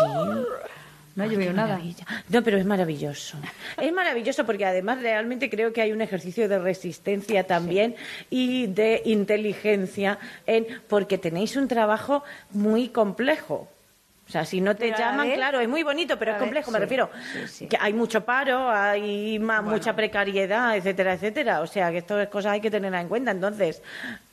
[1.19, 1.69] No Ay, qué nada.
[1.69, 2.05] maravilla.
[2.29, 3.39] No, pero es maravilloso.
[3.77, 7.97] Es maravilloso porque además realmente creo que hay un ejercicio de resistencia también
[8.31, 13.69] y de inteligencia en porque tenéis un trabajo muy complejo.
[14.29, 16.71] O sea, si no te Pero llaman, claro, es muy bonito, pero es ver, complejo,
[16.71, 17.11] me sí, refiero.
[17.33, 17.67] sí, sí.
[17.67, 21.61] Que hay mucho paro, hay ma- mucha precariedad, etcétera, etcétera.
[21.63, 23.31] O sea, que estas cosas hay que tenerlas en cuenta.
[23.33, 23.83] Entonces,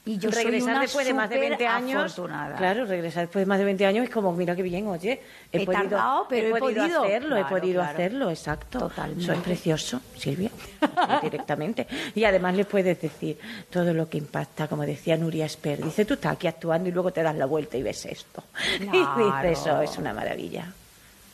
[0.08, 2.12] Y yo soy regresar una después de más de 20 años.
[2.12, 2.56] superafortunada.
[2.58, 5.20] Claro, regresar después de más de 20 años es como, mira qué bien, oye,
[5.52, 7.04] he, He podido, tardado, pero he podido podido.
[7.04, 7.94] hacerlo, he Claro, podido claro.
[7.94, 8.78] hacerlo, exacto.
[8.80, 9.24] Totalmente.
[9.24, 10.52] Eso es precioso, Silvia,
[11.24, 11.88] directamente.
[12.14, 13.40] Y además le puedes decir
[13.70, 15.84] todo lo que impacta, como decía Nuria Esper.
[15.84, 18.44] Dice, tú estás aquí actuando y luego te das la vuelta y ves esto.
[18.82, 19.42] Y Claro.
[19.42, 20.72] dices, eso es una maravilla.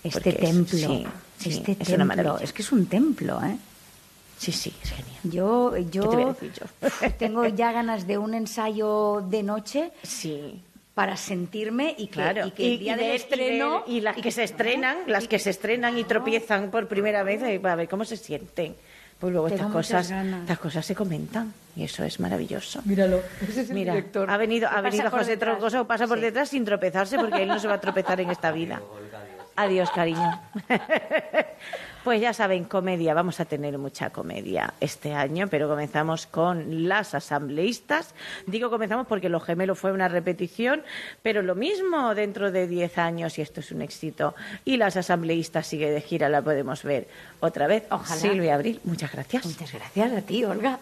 [0.03, 0.77] Este Porque es- templo.
[0.77, 1.07] sí,
[1.37, 2.05] sí, este es una templo.
[2.05, 2.43] maravilla.
[2.43, 3.57] Es que es un templo, ¿eh?
[4.41, 5.15] Sí, sí, es genial.
[5.23, 7.09] Yo, yo, ¿Qué te voy a decir yo?
[7.19, 10.63] tengo ya ganas de un ensayo de noche Sí.
[10.95, 14.31] para sentirme y que, Claro, y que el día del ver- estreno y las que
[14.31, 18.03] se estrenan, las que se estrenan y tropiezan por primera vez, eh, para ver cómo
[18.03, 18.75] se sienten.
[19.19, 22.81] Pues luego estas cosas, estas cosas se comentan y eso es maravilloso.
[22.85, 24.27] Míralo, ese es el Mira, director.
[24.27, 25.37] ha venido, ha venido José.
[25.37, 26.23] Troncoso, pasa por Sí.
[26.23, 28.81] detrás sin tropezarse porque él no se va a tropezar en esta vida.
[29.55, 30.41] Adiós, cariño.
[32.03, 37.13] Pues ya saben, comedia, vamos a tener mucha comedia este año, pero comenzamos con las
[37.13, 38.15] asambleístas.
[38.47, 40.83] Digo comenzamos porque Los Gemelos fue una repetición,
[41.21, 44.33] pero lo mismo dentro de 10 años y esto es un éxito.
[44.65, 47.07] Y las asambleístas sigue de gira, la podemos ver
[47.39, 47.83] otra vez.
[47.91, 48.19] Ojalá.
[48.19, 49.45] Silvia Abril, muchas gracias.
[49.45, 50.79] Muchas gracias a ti, Olga.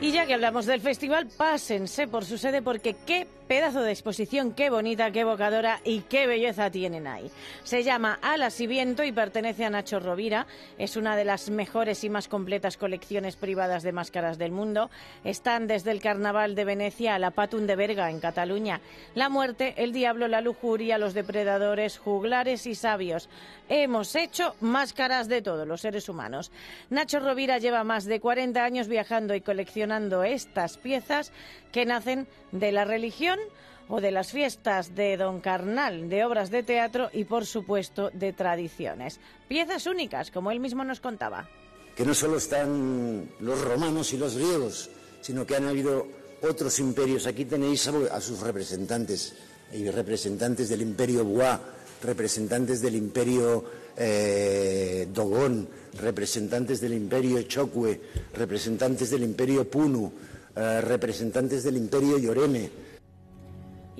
[0.00, 4.52] Y ya que hablamos del festival, pásense por su sede porque qué pedazo de exposición,
[4.52, 7.28] qué bonita, qué evocadora y qué belleza tienen ahí.
[7.64, 10.46] Se llama Alas y Viento y pertenece a Nacho Rovira.
[10.78, 14.88] Es una de las mejores y más completas colecciones privadas de máscaras del mundo.
[15.24, 18.80] Están desde el Carnaval de Venecia a la Patum de Berga en Cataluña.
[19.16, 23.28] La muerte, el diablo, la lujuria, los depredadores, juglares y sabios.
[23.68, 26.52] Hemos hecho máscaras de todos los seres humanos.
[26.88, 31.32] Nacho Rovira lleva más de 40 años viajando y coleccionando estas piezas
[31.72, 33.39] que nacen de la religión
[33.88, 38.32] o de las fiestas de Don Carnal, de obras de teatro y, por supuesto, de
[38.32, 39.18] tradiciones.
[39.48, 41.48] Piezas únicas, como él mismo nos contaba.
[41.96, 44.88] que no solo están los romanos y los griegos,
[45.20, 46.06] sino que han habido
[46.42, 47.26] otros imperios.
[47.26, 49.34] Aquí tenéis a, sus representantes,
[49.72, 51.58] y representantes del imperio Bois,
[52.02, 53.64] representantes del imperio
[53.96, 55.68] eh, Dogón,
[56.00, 58.00] representantes del imperio Chokwe,
[58.34, 60.10] representantes del imperio Punu,
[60.56, 62.89] eh, representantes del imperio Yoreme.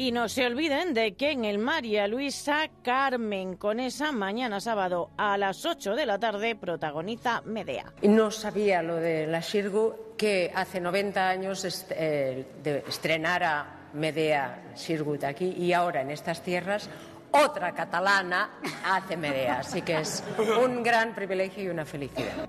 [0.01, 5.37] Y no se olviden de que en el María Luisa Carmen Conesa, mañana sábado a
[5.37, 7.93] las 8 de la tarde, protagoniza Medea.
[8.01, 12.47] No sabía lo de la Shirgu, que hace 90 años eh,
[12.89, 16.89] estrenara Medea Shirgut aquí y ahora en estas tierras
[17.31, 18.53] otra catalana
[18.87, 19.59] hace Medea.
[19.59, 20.25] Así que es
[20.65, 22.49] un gran privilegio y una felicidad.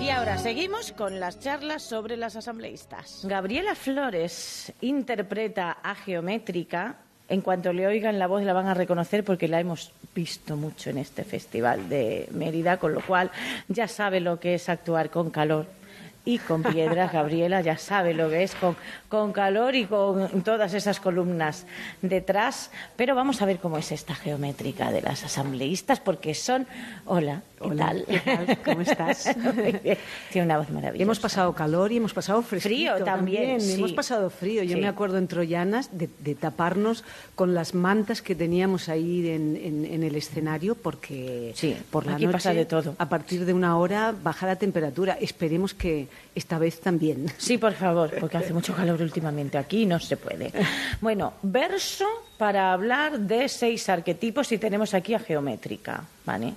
[0.00, 3.22] Y ahora seguimos con las charlas sobre las asambleístas.
[3.24, 6.96] Gabriela Flores interpreta a Geométrica.
[7.28, 10.90] En cuanto le oigan la voz la van a reconocer porque la hemos visto mucho
[10.90, 13.30] en este festival de Mérida, con lo cual
[13.68, 15.66] ya sabe lo que es actuar con calor
[16.28, 17.10] y con piedras.
[17.12, 18.76] Gabriela ya sabe lo que es con,
[19.08, 21.64] con calor y con todas esas columnas
[22.02, 22.70] detrás.
[22.96, 26.66] Pero vamos a ver cómo es esta geométrica de las asambleístas porque son...
[27.06, 28.04] Hola, ¿qué Hola, tal?
[28.06, 28.58] ¿qué tal?
[28.64, 29.24] ¿Cómo estás?
[30.32, 31.02] Tiene una voz maravillosa.
[31.02, 33.74] Hemos pasado calor y hemos pasado Frío también, sí.
[33.74, 34.62] Hemos pasado frío.
[34.62, 34.80] Yo Sí.
[34.82, 39.84] me acuerdo en Troyanas de, de taparnos con las mantas que teníamos ahí en, en-
[39.86, 41.54] en el escenario porque
[41.90, 42.94] por la aquí noche, pasa de todo.
[42.98, 45.16] a partir de una hora, baja la temperatura.
[45.20, 47.26] Esperemos que esta vez también.
[47.38, 50.52] Sí, por favor, porque hace mucho calor últimamente aquí y no se puede.
[51.00, 52.04] Bueno, verso
[52.36, 56.54] para hablar de seis arquetipos y tenemos aquí a geométrica, ¿vale?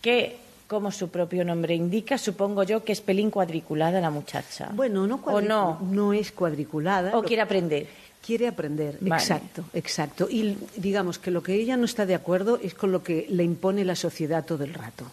[0.00, 4.68] Que, como su propio nombre indica, supongo yo que es pelín cuadriculada la muchacha.
[4.72, 5.78] Bueno, no, ¿O no?
[5.82, 7.16] no es cuadriculada.
[7.16, 7.86] ¿O quiere aprender?
[8.24, 9.22] Quiere aprender, Vale.
[9.22, 10.28] exacto, exacto.
[10.30, 13.42] Y digamos que lo que ella no está de acuerdo es con lo que le
[13.44, 15.04] impone la sociedad todo el rato.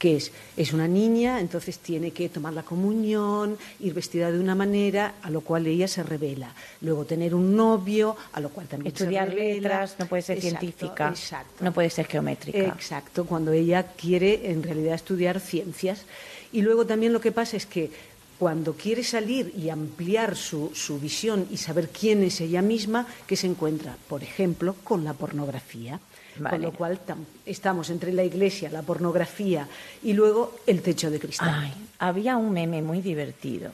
[0.00, 4.54] Que es, es una niña, entonces tiene que tomar la comunión, ir vestida de una
[4.54, 6.52] manera, a lo cual ella se revela.
[6.80, 9.54] Luego tener un novio, a lo cual también Estudiar se revela.
[9.54, 11.62] letras, no puede ser Exacto, científica, exacto.
[11.64, 12.58] no puede ser geométrica.
[12.58, 16.06] Exacto, cuando ella quiere en realidad estudiar ciencias.
[16.50, 17.90] Y luego también lo que pasa es que
[18.38, 23.36] cuando quiere salir y ampliar su, su visión y saber quién es ella misma, que
[23.36, 26.00] se encuentra, por ejemplo, con la pornografía.
[26.38, 29.66] Con lo cual tam- estamos entre la iglesia, la pornografía
[30.02, 31.50] y luego el techo de cristal.
[31.52, 33.70] Ay, había un meme muy divertido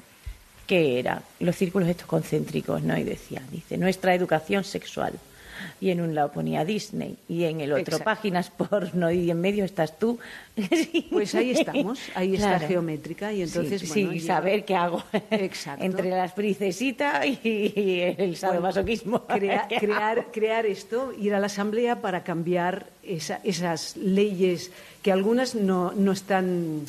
[0.66, 2.96] que era los círculos estos concéntricos, ¿no?
[2.98, 5.12] Y decía, dice, nuestra educación sexual.
[5.80, 8.04] Y en un lado ponía Disney y en el otro Exacto.
[8.04, 10.18] páginas porno y en medio estás tú.
[11.10, 12.68] Pues ahí estamos, ahí está Claro.
[12.68, 15.84] geométrica y entonces sí, bueno, sí, ya- saber qué hago Exacto.
[15.84, 19.26] entre las princesitas y el sadomasoquismo.
[19.26, 24.70] Crea- ¿Qué crear, crear esto, ir a la asamblea para cambiar esa- esas leyes
[25.02, 26.82] que algunas no, no están,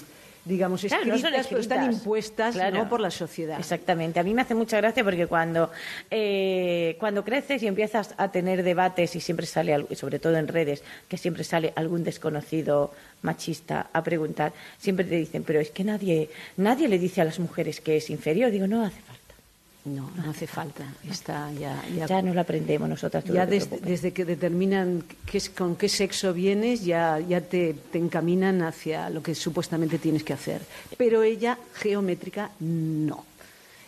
[0.47, 2.77] digamos, Claro, escritas, no son pero están impuestas Claro.
[2.77, 2.89] ¿no?
[2.89, 3.59] por la sociedad.
[3.59, 4.19] Exactamente.
[4.19, 5.69] A mí me hace mucha gracia porque cuando,
[6.09, 10.37] eh, cuando creces y empiezas a tener debates y siempre sale, algo- y sobre todo
[10.37, 12.91] en redes, que siempre sale algún desconocido
[13.21, 17.39] machista a preguntar, siempre te dicen, pero es que nadie, nadie le dice a las
[17.39, 18.51] mujeres que es inferior.
[18.51, 19.16] Digo, no hace falta.
[19.95, 20.83] No, no hace falta.
[21.09, 23.23] Está ya, ya, Ya nos lo aprendemos nosotras.
[23.23, 27.73] tú ya no desde, que determinan qué es- con qué sexo vienes, ya, ya te,
[27.91, 30.61] te encaminan hacia lo que supuestamente tienes que hacer.
[30.97, 33.23] Pero ella, geométrica, no.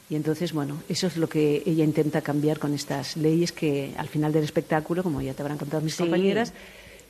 [0.10, 4.08] Y entonces, bueno, eso es lo que ella intenta cambiar con estas leyes que al
[4.08, 6.04] final del espectáculo, como ya te habrán contado mis Sí.
[6.04, 6.54] compañeras,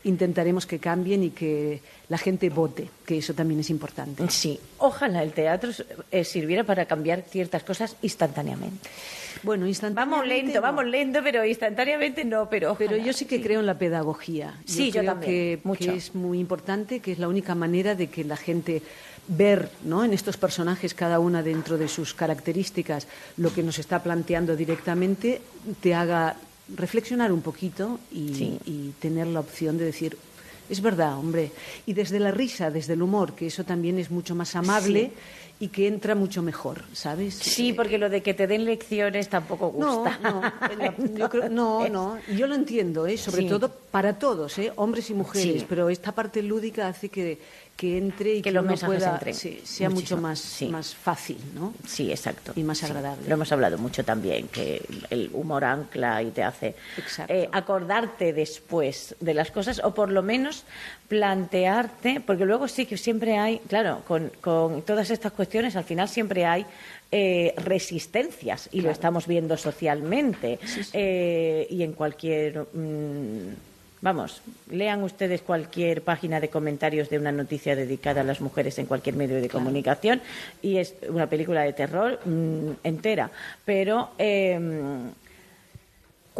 [0.04, 4.30] intentaremos que cambien y que la gente vote, que eso también es importante.
[4.30, 5.72] Sí, ojalá el teatro
[6.12, 8.90] eh, sirviera para cambiar ciertas cosas instantáneamente.
[9.44, 10.62] Bueno, Vamos instantáneamente lento, no.
[10.62, 14.56] vamos lento, pero instantáneamente no, pero Pero yo sí que creo en la pedagogía.
[14.66, 15.92] Sí, yo creo también, que, mucho.
[15.92, 18.82] que es muy importante, que es la única manera de que la gente
[19.28, 20.04] ver ¿no?
[20.04, 25.42] en estos personajes, cada una dentro de sus características, lo que nos está planteando directamente,
[25.82, 26.36] te haga
[26.76, 28.60] reflexionar un poquito y, Sí.
[28.66, 30.18] y tener la opción de decir,
[30.70, 31.52] es verdad, hombre.
[31.86, 35.12] Y desde la risa, desde el humor, que eso también es mucho más amable
[35.60, 37.34] y que entra mucho mejor, ¿sabes?
[37.36, 40.20] Sí, porque lo de que te den lecciones tampoco No, gusta.
[40.22, 42.18] no, la- yo creo- no, no.
[42.38, 43.18] Yo lo entiendo, ¿eh?
[43.18, 43.48] sobre Sí.
[43.50, 44.72] todo para todos, ¿eh?
[44.76, 45.66] hombres y mujeres, Sí.
[45.68, 47.40] pero esta parte lúdica hace que,
[47.80, 50.68] que entre y Que que, los uno mensajes pueda, entren sí, sea mucho más, Sí.
[50.68, 51.74] más fácil, ¿no?
[51.88, 52.52] Sí, exacto.
[52.58, 52.86] Y más Sí.
[52.88, 53.26] agradable.
[53.26, 56.76] Lo hemos hablado mucho también, que el humor ancla y te hace
[57.30, 60.66] eh, acordarte después de las cosas o por lo menos
[61.08, 66.10] plantearte, porque luego sí que siempre hay, claro, con, con todas estas cuestiones al final
[66.10, 66.66] siempre hay
[67.12, 70.60] eh, resistencias y lo estamos viendo socialmente
[70.94, 72.68] Eh, y en cualquier...
[72.74, 73.69] mm,
[74.02, 78.86] Vamos, lean ustedes cualquier página de comentarios de una noticia dedicada a las mujeres en
[78.86, 80.22] cualquier medio de comunicación
[80.62, 83.30] y es una película de terror mm, entera.
[83.66, 84.58] Pero eh,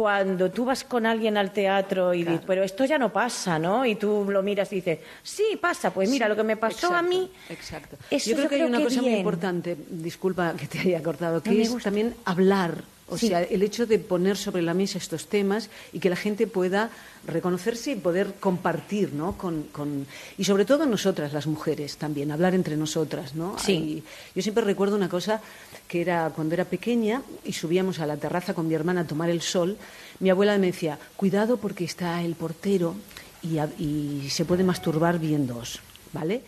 [0.00, 3.84] cuando tú vas con alguien al teatro y dices, pero esto ya no pasa, ¿no?
[3.84, 6.94] Y tú lo miras y dices, sí, pasa, pues mira, Sí, lo que me pasó
[6.94, 7.30] a mí.
[7.50, 7.98] Exacto.
[8.10, 11.02] Eso yo creo yo que hay una que cosa muy importante, disculpa que te haya
[11.02, 12.82] cortado, que No, es también hablar.
[13.10, 13.28] O Sí.
[13.28, 16.90] sea, el hecho de poner sobre la mesa estos temas y que la gente pueda
[17.26, 19.36] reconocerse y poder compartir, ¿no?
[19.36, 20.06] Con, con-
[20.38, 23.58] y sobre todo nosotras, las mujeres, también, hablar entre nosotras, ¿no?
[23.58, 23.72] Sí.
[23.72, 24.02] Hay-
[24.34, 25.40] yo siempre recuerdo una cosa
[25.88, 29.28] que era cuando era pequeña y subíamos a la terraza con mi hermana a tomar
[29.28, 29.76] el sol,
[30.20, 32.94] mi abuela me decía, cuidado porque está el portero
[33.42, 35.80] y, a- y se puede masturbar viéndoos,
[36.12, 36.42] ¿vale?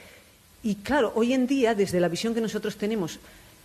[0.62, 3.18] Y claro, hoy en día, desde la visión que nosotros tenemos,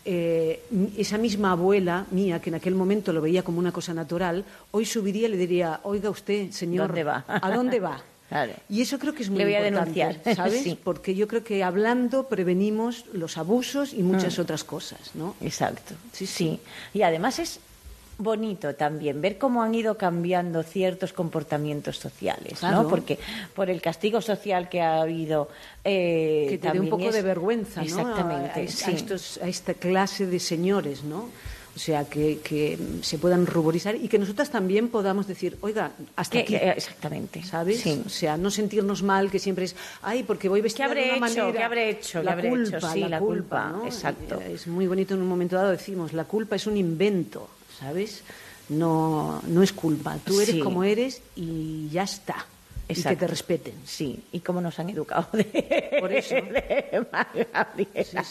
[0.09, 0.63] eh,
[0.97, 4.85] esa misma abuela mía, que en aquel momento lo veía como una cosa natural, hoy
[4.85, 7.25] subiría y le diría, oiga usted, señor, ¿Dónde va?
[7.27, 8.01] ¿a dónde va?
[8.27, 8.51] Claro.
[8.67, 10.61] Y eso creo que es muy Le voy a importante, denunciar, ¿sabes?
[10.61, 10.77] sí.
[10.83, 14.41] Porque yo creo que hablando prevenimos los abusos y muchas Mm.
[14.41, 15.35] otras cosas, ¿no?
[15.39, 15.95] Exacto.
[16.11, 16.59] Sí,
[16.93, 17.59] Y además es
[18.17, 22.83] bonito también ver cómo han ido cambiando ciertos comportamientos sociales, Claro.
[22.83, 22.89] ¿no?
[22.89, 23.19] Porque
[23.55, 25.49] por el castigo social que ha habido
[25.83, 27.85] eh, que te dé un poco es- de vergüenza, ¿no?
[27.87, 28.59] Exactamente.
[28.61, 28.91] A, a- sí.
[28.91, 31.29] a estos- a esta clase de señores, ¿no?
[31.75, 36.31] O sea, que, que se puedan ruborizar y que nosotras también podamos decir, oiga, hasta
[36.31, 36.57] Que- aquí.
[36.57, 37.43] que- exactamente.
[37.43, 37.81] ¿Sabes?
[37.81, 38.01] Sí.
[38.03, 41.17] O sea, no sentirnos mal, que siempre es, ay, porque voy vestida ¿Qué habré de
[41.19, 41.37] una hecho?
[41.41, 41.57] manera.
[41.59, 42.19] ¿Qué habré hecho?
[42.21, 42.91] ¿Qué La habré culpa, hecho?
[42.93, 43.85] Sí, la, la culpa, culpa, ¿no?
[43.85, 44.41] exacto.
[44.41, 47.47] Es muy bonito en un momento dado decimos, la culpa es un invento,
[47.79, 48.23] ¿sabes?
[48.69, 50.17] No, no es culpa.
[50.25, 50.59] Tú eres Sí.
[50.59, 52.45] como eres y ya está.
[52.89, 53.19] Y que Exacto.
[53.19, 53.73] te respeten.
[53.85, 56.35] Sí, y cómo nos han educado de, Por eso.
[56.35, 57.05] de
[57.53, 58.23] Gabriela.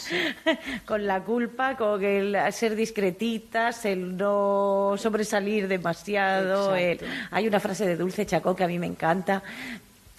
[0.85, 6.75] Con la culpa, con el ser discretitas, el no sobresalir demasiado.
[6.75, 7.05] el- Exacto.
[7.31, 9.43] Hay una frase de Dulce Chacón que a mí me encanta.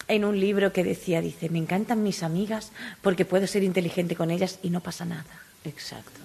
[0.07, 2.71] en un libro que decía, dice, me encantan mis amigas
[3.03, 5.23] porque puedo ser inteligente con ellas y no pasa nada.
[5.63, 6.19] Exacto.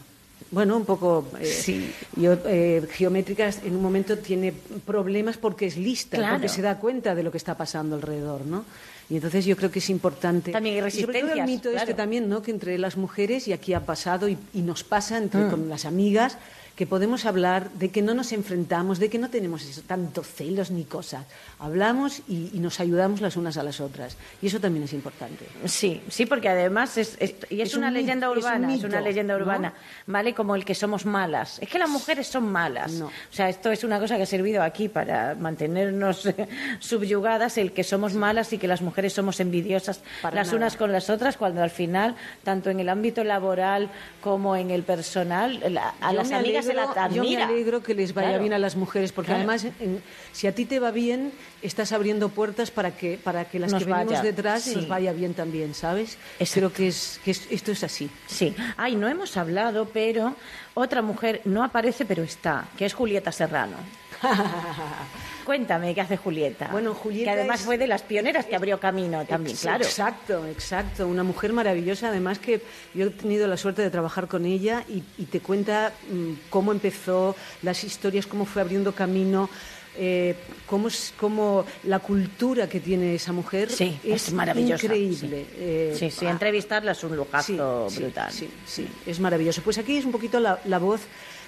[0.51, 1.27] Bueno, un poco.
[1.41, 1.91] eh, Sí.
[2.17, 4.53] Yo, eh, geométricas en un momento tiene
[4.87, 6.35] problemas porque es lista, Claro.
[6.35, 8.65] porque se da cuenta de lo que está pasando alrededor, ¿no?
[9.11, 10.53] Y entonces yo creo que es importante.
[10.53, 11.97] También hay Y sobre todo el resistencias, mito este claro.
[11.97, 12.41] también, ¿no?
[12.43, 15.51] Que entre las mujeres, y aquí ha pasado y, y nos pasa entre, Mm.
[15.51, 16.39] con las amigas,
[16.77, 20.73] que podemos hablar de que no nos enfrentamos, de que no tenemos eso, tanto celos
[20.73, 21.25] ni cosas.
[21.61, 24.17] Hablamos y, y nos ayudamos las unas a las otras.
[24.43, 25.47] Y eso también es importante.
[25.67, 28.69] Sí, sí, porque además es, es- y es, Es una un leyenda es un urbana,
[28.69, 29.41] es, mito, una leyenda ¿no?
[29.45, 29.75] urbana,
[30.09, 30.35] ¿vale?
[30.35, 31.59] Como el que somos malas.
[31.61, 33.01] Es que las mujeres son malas.
[33.01, 36.29] O sea, esto es una cosa que ha servido aquí para mantenernos
[36.81, 40.57] subyugadas, el que somos malas y que las mujeres somos envidiosas Para las nada.
[40.59, 43.89] unas con las otras, cuando al final, tanto en el ámbito laboral
[44.21, 47.25] como en el personal, la- a Yo las amigas se alegro- las admira.
[47.25, 48.43] Yo me alegro que les vaya Claro.
[48.43, 49.39] bien a las mujeres, porque Claro.
[49.49, 50.03] además, en-
[50.33, 53.85] si a ti te va bien, estás abriendo puertas para que, para que las Nos
[53.85, 54.75] que venimos vaya, detrás sí.
[54.77, 56.19] nos vaya bien también, ¿sabes?
[56.53, 58.11] Creo que, es, que es- esto es así.
[58.27, 58.55] Sí.
[58.77, 60.35] Ay, no hemos hablado, pero
[60.75, 63.77] otra mujer no aparece, pero está, que es Julieta Serrano.
[65.45, 66.69] Cuéntame qué hace Julieta.
[66.73, 69.85] Bueno, Julieta Que además es- fue de las pioneras que abrió camino también, claro.
[69.85, 71.07] Exacto, exacto.
[71.07, 72.61] Una mujer maravillosa, además que
[72.95, 76.73] yo he tenido la suerte de trabajar con ella y, y te cuenta mm, cómo
[76.73, 79.49] empezó, las historias, cómo fue abriendo camino.
[79.97, 80.35] eh,
[80.67, 85.45] cómo, es- cómo la cultura que tiene esa mujer Sí, es, es maravillosa, increíble.
[85.49, 85.55] sí.
[85.57, 88.33] Eh, Sí, sí, ah, entrevistarla es un lujazo sí, brutal.
[88.33, 89.63] Sí, sí, es maravilloso.
[89.63, 91.03] Pues aquí es un poquito la, la voz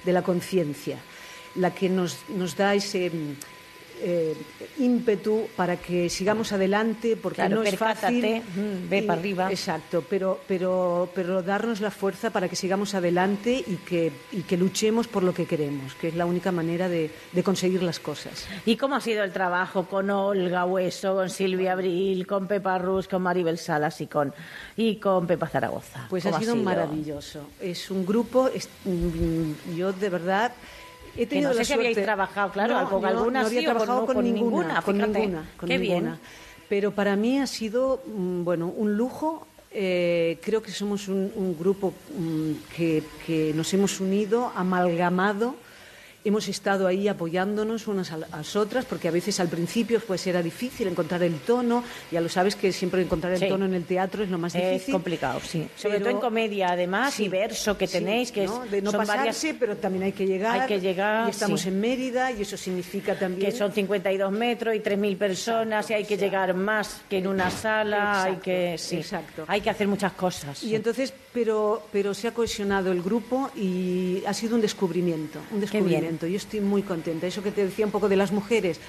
[0.04, 0.96] de la conciencia,
[1.56, 3.10] la que nos, nos da ese
[4.00, 4.34] eh,
[4.78, 8.42] ímpetu para que sigamos adelante, porque Claro, no es fácil.
[8.42, 9.50] mm, ve y- para arriba.
[9.50, 14.56] Exacto, pero, pero, pero darnos la fuerza para que sigamos adelante y que, y que
[14.56, 18.46] luchemos por lo que queremos, que es la única manera de, de conseguir las cosas.
[18.66, 23.08] ¿Y cómo ha sido el trabajo con Olga Hueso, con Silvia Abril, con Pepa Rus,
[23.08, 24.32] con Maribel Salas y con,
[24.76, 26.06] y con Pepa Zaragoza?
[26.10, 27.40] Pues ha ¿Cómo sido, maravilloso.
[27.60, 30.52] Es un grupo, es- mm, yo de verdad
[31.16, 33.46] he Que tenido no sé la si habíais trabajado, claro, No, con no, algunas no
[33.48, 35.18] había sí trabajado con, con ninguna, ninguna, con fíjate.
[35.18, 36.18] ninguna, con Qué bien.
[36.68, 39.46] Pero para mí ha sido, mm, bueno, un lujo.
[39.78, 45.54] Eh, creo que somos un, un grupo mm, que, que nos hemos unido, amalgamado.
[46.26, 50.42] Hemos estado ahí apoyándonos unas a las otras, porque a veces al principio pues era
[50.42, 51.84] difícil encontrar el tono.
[52.10, 53.46] Ya lo sabes que siempre encontrar el Sí.
[53.48, 54.92] tono en el teatro es lo más Es difícil.
[54.92, 55.68] complicado, sí.
[55.76, 58.64] Sobre Pero- todo en comedia, además, Sí, y verso que sí, tenéis, que ¿no?
[58.64, 60.62] es, de no son pasarse, varias pero también hay que llegar.
[60.62, 61.68] Hay que llegar, Y estamos sí.
[61.68, 66.04] en Mérida y eso significa también que son 52 metros y 3.000 personas y hay
[66.04, 69.44] que llegar más que en una sala, hay Exacto, que sí, exacto.
[69.46, 70.60] hay que hacer muchas cosas.
[70.64, 75.60] Y entonces, pero, pero se ha cohesionado el grupo y ha sido un descubrimiento, un
[75.60, 76.26] descubrimiento.
[76.26, 77.26] Yo estoy muy contenta.
[77.26, 78.80] Eso que te decía un poco de las mujeres,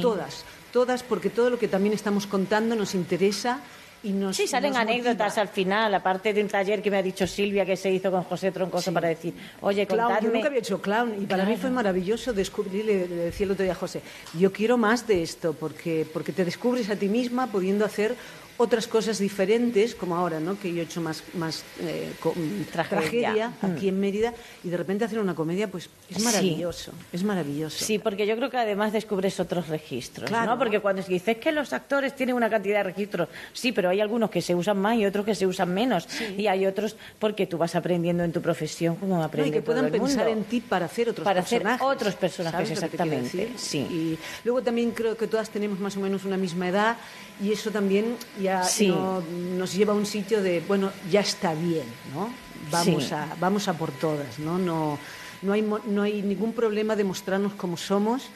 [0.00, 3.58] todas, todas, porque todo lo que también estamos contando nos interesa
[4.04, 5.42] y nos Sí, salen nos anécdotas motiva.
[5.42, 8.22] al final, aparte de un taller que me ha dicho Silvia que se hizo con
[8.22, 11.70] José Troncoso para decir, oye, Clown, yo nunca había hecho clown y para mí fue
[11.70, 14.00] maravilloso descubrir, le, le decía el otro día a José,
[14.38, 18.14] yo quiero más de esto porque, porque te descubres a ti misma pudiendo hacer
[18.58, 20.58] otras cosas diferentes, como ahora, ¿no?
[20.58, 22.34] que yo he hecho más, más eh, co-
[22.72, 23.00] Tragedia.
[23.32, 23.66] tragedia, Mm.
[23.66, 24.32] aquí en Mérida
[24.64, 26.22] y de repente hacer una comedia, pues es Sí.
[26.22, 27.84] maravilloso, es maravilloso.
[27.84, 30.52] Sí, porque yo creo que además descubres otros registros, Claro.
[30.52, 30.58] ¿no?
[30.58, 34.00] Porque cuando se dice que los actores tienen una cantidad de registros, sí, pero hay
[34.00, 36.08] algunos que se usan más y otros que se usan menos.
[36.36, 39.62] Y hay otros porque tú vas aprendiendo en tu profesión como No, aprende y que
[39.62, 40.40] puedan pensar mundo.
[40.40, 41.86] en ti para hacer otros Para hacer personajes.
[41.96, 43.78] otros personajes, ¿Sabes lo que te quiero exactamente, sí.
[43.78, 46.96] Y luego también creo que todas tenemos más o menos una misma edad
[47.42, 48.16] y eso también
[48.46, 48.88] ya Sí.
[48.88, 49.22] no-
[49.58, 52.30] nos lleva a un sitio de, bueno, ya está bien, ¿no?
[52.70, 53.14] Vamos, Sí.
[53.14, 54.58] a, vamos a por todas, ¿no?
[54.58, 54.98] No,
[55.42, 58.28] no, hay, no hay ningún problema de mostrarnos como somos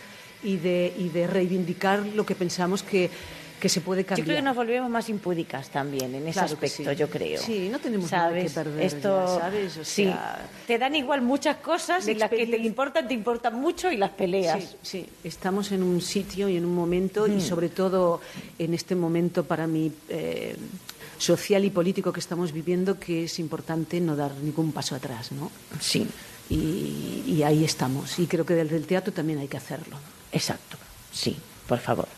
[0.42, 3.10] y de, y de reivindicar lo que pensamos que,
[3.60, 4.24] que se puede Yo cambiar.
[4.26, 6.96] creo que nos volvemos más impúdicas también en ese Claro aspecto, sí.
[6.96, 7.40] yo creo.
[7.40, 9.76] Sí, no tenemos nada que perder Esto, ya, ¿sabes?
[9.76, 13.54] O sí, sea, te dan igual muchas cosas y las que te importan, te importan
[13.54, 14.60] mucho y las peleas.
[14.60, 17.40] Sí, sí, estamos en un sitio y en un momento, y Mm.
[17.40, 18.20] sobre todo
[18.58, 20.56] en este momento para mí eh,
[21.18, 25.50] social y político que estamos viviendo, que es importante no dar ningún paso atrás, ¿no?
[25.80, 26.06] Sí.
[26.48, 28.18] Y, y ahí estamos.
[28.18, 29.96] Y creo que desde el teatro también hay que hacerlo.
[30.32, 30.78] Exacto,
[31.12, 31.36] sí,
[31.68, 32.08] por favor.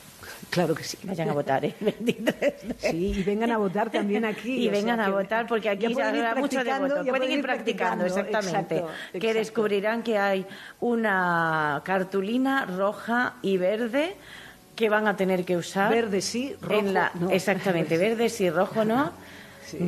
[0.52, 0.98] Claro que sí.
[1.04, 1.74] Vayan a votar, ¿eh?
[1.80, 2.54] 23.
[2.78, 4.52] Sí, y vengan a votar también aquí.
[4.62, 7.04] Y sea vengan a votar porque aquí ir habrá mucho de voto.
[7.06, 8.76] Pueden ir practicando, exactamente.
[8.76, 9.38] exacto, Que exacto.
[9.38, 10.46] descubrirán que hay
[10.80, 14.14] una cartulina roja y verde
[14.76, 15.90] que van a tener que usar.
[15.90, 17.30] Verde sí, rojo en la- no.
[17.30, 19.12] Exactamente, verde sí, rojo no.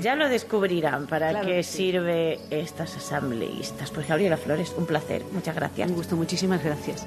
[0.00, 1.76] Ya lo descubrirán para Claro qué sí.
[1.76, 3.90] sirve estas asambleístas.
[3.90, 5.22] Pues Gabriela Flores, un placer.
[5.30, 5.90] Muchas gracias.
[5.90, 7.06] Un gusto, muchísimas gracias.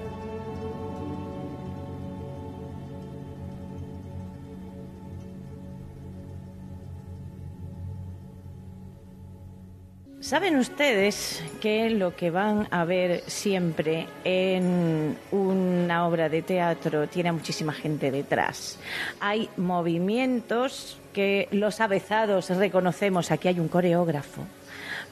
[10.27, 17.29] Saben ustedes que lo que van a ver siempre en una obra de teatro tiene
[17.29, 18.77] a muchísima gente detrás.
[19.21, 24.41] Hay movimientos que los avezados reconocemos, aquí hay un coreógrafo,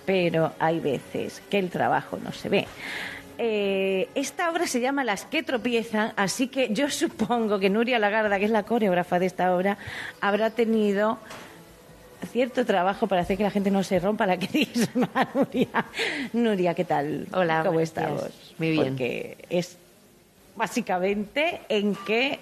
[0.05, 2.67] pero hay veces que el trabajo no se ve.
[3.37, 8.37] Eh, esta obra se llama Las que tropiezan, así que yo supongo que Nuria Lagarda,
[8.37, 9.77] que es la coreógrafa de esta obra,
[10.19, 11.19] habrá tenido
[12.25, 15.85] cierto trabajo para hacer que la gente no se rompa la crisma, Nuria.
[16.33, 17.27] Nuria, ¿qué tal?
[17.33, 18.21] Hola, ¿cómo estamos?
[18.21, 18.33] días.
[18.57, 18.87] Muy bien.
[18.89, 19.77] Porque es
[20.55, 22.39] básicamente en que,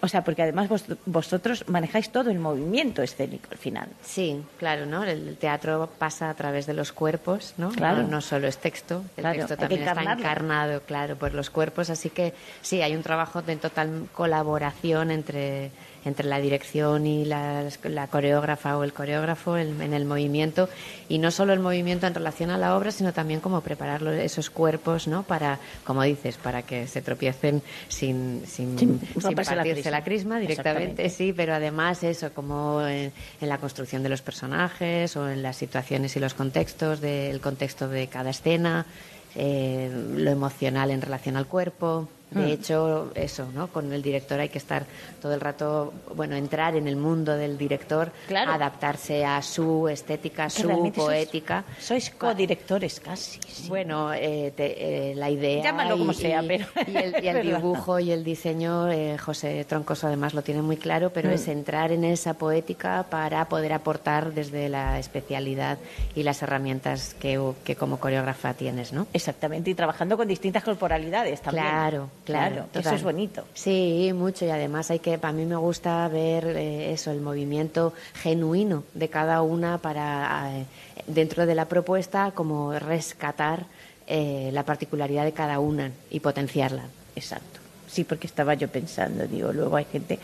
[0.00, 3.88] o sea, porque además vos- vosotros manejáis todo el movimiento escénico al final.
[4.02, 5.04] Sí, claro, ¿no?
[5.04, 7.70] El teatro pasa a través de los cuerpos, ¿no?
[7.70, 8.02] Claro.
[8.02, 11.90] No, no solo es texto, el Claro, texto también está encarnado, claro, por los cuerpos,
[11.90, 12.32] así que
[12.62, 15.70] sí, hay un trabajo de total colaboración entre,
[16.04, 20.68] entre la dirección y la, la coreógrafa o el coreógrafo en, en el movimiento,
[21.08, 24.50] y no solo el movimiento en relación a la obra, sino también como preparar esos
[24.50, 25.22] cuerpos, ¿no?
[25.22, 29.90] Para, como dices, para que se tropiecen sin, sin, Sin sin romperse la partirse crisma.
[29.98, 35.16] la crisma directamente, sí, pero además eso, como en, en la construcción de los personajes
[35.16, 38.86] o en las situaciones y los contextos, del contexto de cada escena,
[39.34, 42.08] eh, lo emocional en relación al cuerpo.
[42.34, 42.48] De Mm.
[42.48, 43.68] hecho, eso, ¿no?
[43.68, 44.84] Con el director hay que estar
[45.20, 48.52] todo el rato, bueno, entrar en el mundo del director, Claro.
[48.52, 51.64] adaptarse a su estética, su realmente sois- poética.
[51.78, 53.38] Sois codirectores casi.
[53.46, 53.68] sí.
[53.68, 55.62] Bueno, eh, te- eh, la idea.
[55.62, 56.96] Llámalo como sea, pero Y
[57.28, 61.28] el, y dibujo y el diseño, eh, José Troncoso además lo tiene muy claro, pero
[61.28, 61.32] Mm.
[61.32, 65.78] es entrar en esa poética para poder aportar desde la especialidad
[66.14, 69.06] y las herramientas que, que como coreógrafa tienes, ¿no?
[69.12, 71.64] Exactamente, y trabajando con distintas corporalidades también.
[71.66, 72.66] Claro, claro.
[72.72, 72.94] eso total.
[72.94, 73.44] es bonito.
[73.54, 74.44] Sí, mucho.
[74.44, 79.08] Y además hay que, a mí me gusta ver eh, eso, el movimiento genuino de
[79.08, 80.66] cada una para, eh,
[81.06, 83.66] dentro de la propuesta, como rescatar
[84.06, 86.84] eh, la particularidad de cada una y potenciarla.
[87.16, 87.60] Exacto.
[87.86, 90.18] Sí, porque estaba yo pensando, digo, luego hay gente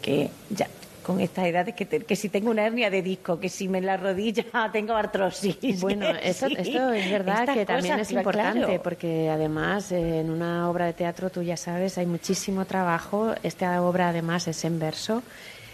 [0.00, 0.68] que ya
[1.08, 3.78] con estas edades que, te- que si tengo una hernia de disco, que si me
[3.78, 5.80] en la rodilla tengo artrosis.
[5.80, 8.82] Bueno, esto, Sí, esto es verdad estas que también cosas, es importante, claro.
[8.82, 13.32] porque además eh, en una obra de teatro, tú ya sabes, hay muchísimo trabajo.
[13.42, 15.22] Esta obra además es en verso.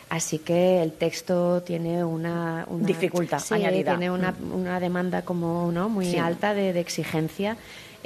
[0.09, 3.91] Así que el texto tiene una, una- Dificultad sí, añadida.
[3.93, 4.53] tiene una, Mm.
[4.55, 6.19] una demanda como no muy Sí.
[6.19, 7.57] alta de, de exigencia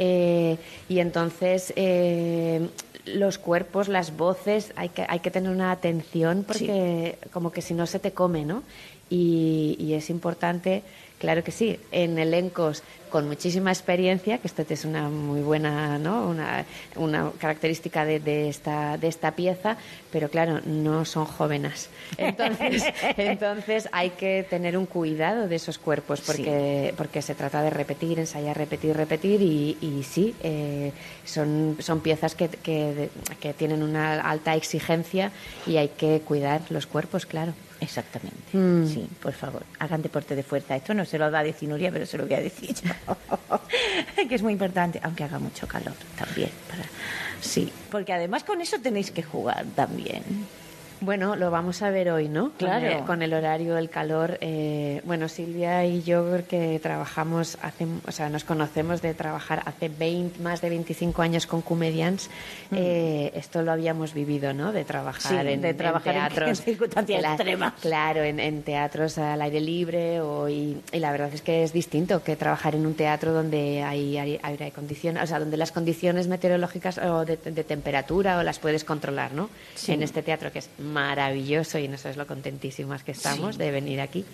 [0.01, 0.57] eh,
[0.89, 2.69] y entonces eh,
[3.15, 7.75] los cuerpos, las voces, hay que, hay que tener una atención porque como que si
[7.75, 8.63] no se te come, ¿no?
[9.11, 10.83] Y, y es importante,
[11.19, 16.29] claro que sí, en elencos con muchísima experiencia, que esto es una muy buena, ¿no?
[16.29, 16.65] Una,
[16.97, 19.77] una característica de, de esta, de esta pieza,
[20.11, 21.91] pero claro, no son jóvenes.
[22.17, 22.85] Entonces,
[23.17, 28.19] entonces hay que tener un cuidado de esos cuerpos, porque, porque se trata de repetir,
[28.19, 30.93] ensayar, repetir, repetir, y, y sí, eh,
[31.25, 35.33] son, son piezas que, que, que tienen una alta exigencia
[35.67, 37.55] y hay que cuidar los cuerpos, claro.
[37.81, 38.57] Exactamente.
[38.57, 38.87] Mm.
[38.87, 40.77] Sí, por favor, hagan deporte de fuerza.
[40.77, 43.17] Esto no se lo da a decir Nuria, pero se lo voy a decir yo.
[44.29, 46.51] que es muy importante, aunque haga mucho calor también.
[46.69, 46.83] Para...
[47.41, 50.23] Sí, porque además con eso tenéis que jugar también.
[51.01, 52.51] Bueno, lo vamos a ver hoy, ¿no?
[52.59, 52.87] Claro.
[52.89, 54.37] Con el, con el horario, el calor.
[54.41, 59.89] eh, bueno, Silvia y yo que trabajamos hace, o sea, nos conocemos de trabajar hace
[59.89, 62.29] 20, más de 25 años con Comedians.
[62.73, 64.73] Eh, esto lo habíamos vivido, ¿no?
[64.73, 66.49] De trabajar Sí, en, de trabajar en- teatros.
[66.49, 67.75] en circunstancias la- extremas.
[67.81, 71.73] Claro, en, en teatros al aire libre o, y, y la verdad es que es
[71.73, 75.71] distinto que trabajar en un teatro donde hay aire aire acondicionado, o sea, donde las
[75.73, 79.49] condiciones meteorológicas o de, de temperatura o las puedes controlar, ¿no?
[79.77, 79.93] Sí.
[79.93, 83.63] En este teatro que es maravilloso y no sabes lo contentísimas que estamos Sí.
[83.63, 84.25] de venir aquí.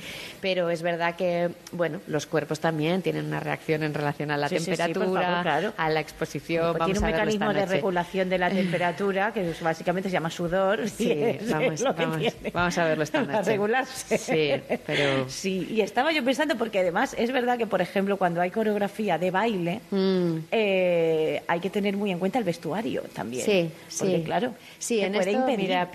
[0.41, 4.49] Pero es verdad que, bueno, los cuerpos también tienen una reacción en relación a la
[4.49, 5.73] Sí, sí, temperatura, favor, claro.
[5.77, 6.73] a la exposición.
[6.73, 10.13] Pues Vamos tiene un a mecanismo de regulación de la temperatura que es- básicamente se
[10.15, 10.89] llama sudor.
[10.89, 11.15] Sí,
[11.51, 11.83] vamos,
[12.53, 13.43] vamos, a verlo esta noche.
[13.51, 14.19] regularse.
[14.19, 18.41] Sí, pero- Sí, y estaba yo pensando, porque además es verdad que, por ejemplo, cuando
[18.41, 20.39] hay coreografía de baile, Mm.
[20.51, 23.45] eh, hay que tener muy en cuenta el vestuario también.
[23.45, 24.23] Sí, Porque, sí.
[24.25, 25.69] claro, Sí, en puede esto, impedir.
[25.69, 25.91] mira,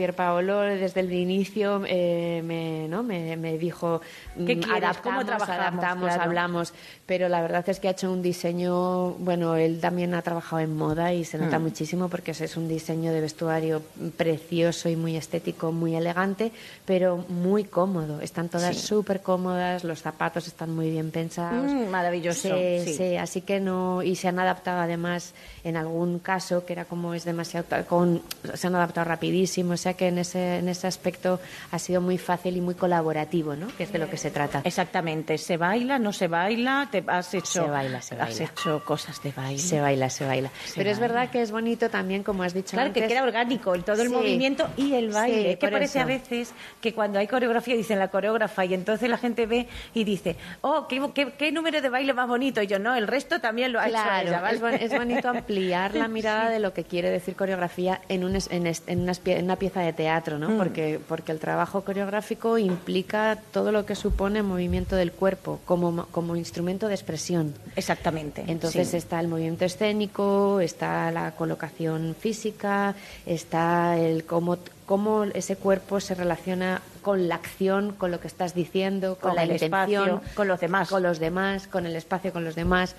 [0.57, 3.03] Desde el inicio eh, me, ¿no?
[3.03, 4.01] me, me dijo
[4.35, 4.83] ¿Qué mm, quieres?
[4.83, 5.59] adaptamos, ¿Cómo trabajamos?
[5.59, 6.23] adaptamos, Claro.
[6.23, 6.73] hablamos,
[7.05, 10.75] pero la verdad es que ha hecho un diseño, bueno, él también ha trabajado en
[10.75, 11.63] moda y se nota Mm.
[11.63, 13.81] muchísimo porque es, un diseño de vestuario
[14.17, 16.51] precioso y muy estético, muy elegante,
[16.85, 18.21] pero muy cómodo.
[18.21, 18.87] Están todas Sí.
[18.87, 21.71] súper cómodas, los zapatos están muy bien pensados.
[21.71, 22.93] Mm, maravilloso, Sí, sí.
[22.95, 25.33] sí, así que no y se han adaptado además
[25.63, 28.21] en algún caso que era como es demasiado con
[28.53, 31.39] se han adaptado rapidísimo o sea que en ese ese, en ese aspecto
[31.71, 33.67] ha sido muy fácil y muy colaborativo, ¿no?
[33.77, 34.61] Que es de lo que se trata.
[34.63, 35.37] Exactamente.
[35.37, 36.87] ¿Se baila, no se baila?
[36.91, 38.45] ¿Te has hecho, Se baila, se Has baila.
[38.45, 39.59] hecho cosas de baile.
[39.59, 40.49] Se baila, se baila.
[40.65, 43.73] Se Pero es verdad que es bonito también, como has dicho Claro, que queda orgánico
[43.75, 45.41] el- todo el movimiento y el baile.
[45.41, 46.01] Sí, Es que parece eso.
[46.01, 50.03] a veces que cuando hay coreografía dicen la coreógrafa y entonces la gente ve y
[50.03, 52.61] dice, oh, qué, qué- qué número de baile más bonito.
[52.61, 54.55] Y yo, no, el resto también lo ha Claro, hecho ella, ¿vale?
[54.55, 58.37] es, bon- es bonito ampliar la mirada de lo que quiere decir coreografía en, un
[58.49, 60.49] en una pieza de teatro, ¿no?
[60.49, 60.57] Mm.
[60.57, 66.35] Porque, porque el trabajo coreográfico implica todo lo que supone movimiento del cuerpo como, como
[66.35, 67.55] instrumento de expresión.
[67.75, 68.43] Exactamente.
[68.47, 68.97] Entonces sí.
[68.97, 76.15] está el movimiento escénico, está la colocación física, está el cómo, cómo ese cuerpo se
[76.15, 80.21] relaciona con la acción, con lo que estás diciendo, con, Con la el intención, espacio,
[80.35, 80.89] con los demás.
[80.89, 82.95] con los demás, con el espacio, con los demás.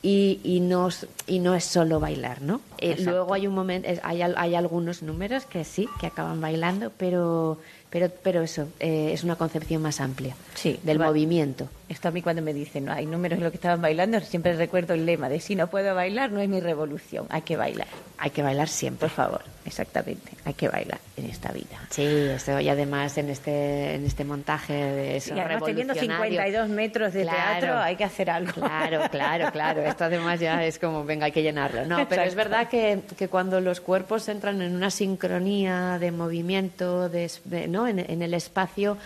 [0.00, 0.90] Y, y, no,
[1.26, 2.60] y no es solo bailar, ¿no?
[2.78, 7.58] Eh, luego hay un momento, hay, hay algunos números que sí, que acaban bailando, pero,
[7.90, 11.68] pero, pero eso, eh, es una concepción más amplia Sí, del movimiento.
[11.88, 14.54] Esto a mí cuando me dicen, no hay números de lo que estaban bailando, siempre
[14.54, 17.86] recuerdo el lema de si no puedo bailar, no es mi revolución, hay que bailar.
[18.18, 19.08] Hay que bailar siempre.
[19.08, 21.78] Por favor, exactamente, hay que bailar en esta vida.
[21.88, 26.40] Sí, eso, y además en este, en este montaje de eso, y además teniendo revolucionario.
[26.42, 27.60] 52 metros de Claro.
[27.60, 28.52] teatro, hay que hacer algo.
[28.52, 29.82] Claro, claro, claro.
[29.82, 31.86] Esto además ya es como, venga, hay que llenarlo.
[31.86, 37.08] No, pero es verdad que, que cuando los cuerpos entran en una sincronía de movimiento,
[37.08, 37.30] de-
[37.68, 37.77] ¿no?
[37.86, 38.96] En, en el espacio,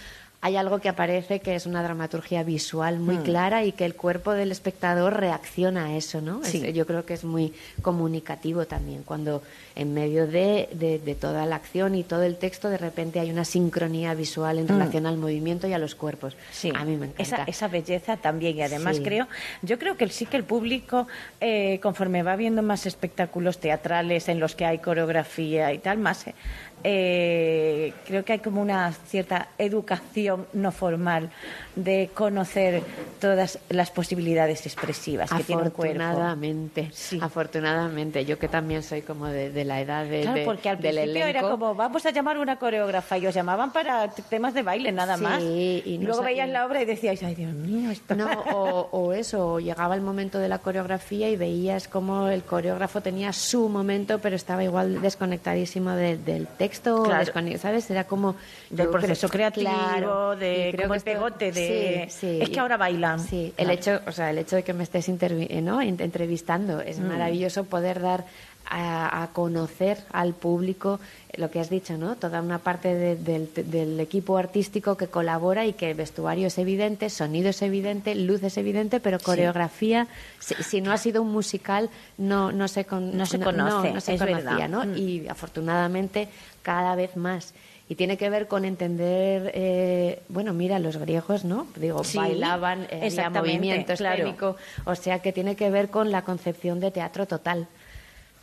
[0.44, 3.22] hay algo que aparece que es una dramaturgia visual muy Mm.
[3.22, 6.42] clara y que el cuerpo del espectador reacciona a eso, ¿no?
[6.42, 9.40] Es- yo creo que es muy comunicativo también, cuando
[9.76, 13.30] en medio de, de- de toda la acción y todo el texto, de repente hay
[13.30, 14.68] una sincronía visual en Mm.
[14.68, 16.36] relación al movimiento y a los cuerpos.
[16.50, 17.22] Sí, A mí me encanta.
[17.22, 18.56] esa, esa belleza también.
[18.56, 19.02] Y además Sí.
[19.04, 19.28] creo,
[19.62, 21.06] yo creo que sí que el público,
[21.40, 26.26] eh, conforme va viendo más espectáculos teatrales en los que hay coreografía y tal, más
[26.26, 26.34] eh,
[26.82, 31.30] creo que hay como una cierta educación no formal
[31.74, 32.82] de conocer
[33.20, 36.02] todas las posibilidades expresivas que tiene un cuerpo.
[36.02, 38.24] Afortunadamente, afortunadamente.
[38.24, 40.96] Yo que también soy como de, de la edad de, Claro, de- porque al del
[40.96, 44.92] principio era como, vamos a llamar una coreógrafa, y os llamaban para temas de baile
[44.92, 45.42] nada Sí, más.
[45.42, 48.14] y no luego veías la obra y decíais, ay Dios mío, esto...
[48.14, 52.42] No, o, o eso, o llegaba el momento de la coreografía y veías como el
[52.42, 57.32] coreógrafo tenía su momento, pero estaba igual desconectadísimo de- del texto, Claro.
[57.58, 57.90] ¿sabes?
[57.90, 58.36] Era como...
[58.70, 62.76] del proceso creo- creativo, claro, de como el pegote de Sí, sí, es que ahora
[62.76, 63.20] bailan.
[63.20, 65.80] Sí, el hecho, o sea, el hecho de que me estés eh, ¿no?
[65.80, 67.06] en- entrevistando es Mm.
[67.08, 68.24] maravilloso poder dar
[68.70, 71.00] a, a conocer al público
[71.36, 72.14] lo que has dicho, ¿no?
[72.14, 76.58] Toda una parte de- del, del equipo artístico que colabora y que el vestuario es
[76.58, 79.24] evidente, sonido es evidente, luz es evidente, pero Sí.
[79.24, 80.06] coreografía,
[80.38, 83.92] si, si no ha sido un musical, no, no se, con- No se no- conoce,
[83.92, 84.68] no se es conocía, verdad.
[84.68, 84.84] ¿no?
[84.84, 84.96] Mm.
[84.96, 86.28] Y afortunadamente
[86.62, 87.54] cada vez más.
[87.92, 91.66] Y tiene que ver con entender, eh, bueno, mira, los griegos, ¿no?
[91.76, 94.22] Digo, Sí, bailaban, eh, había movimiento claro.
[94.22, 97.68] escénico, o sea que tiene que ver con la concepción de teatro total.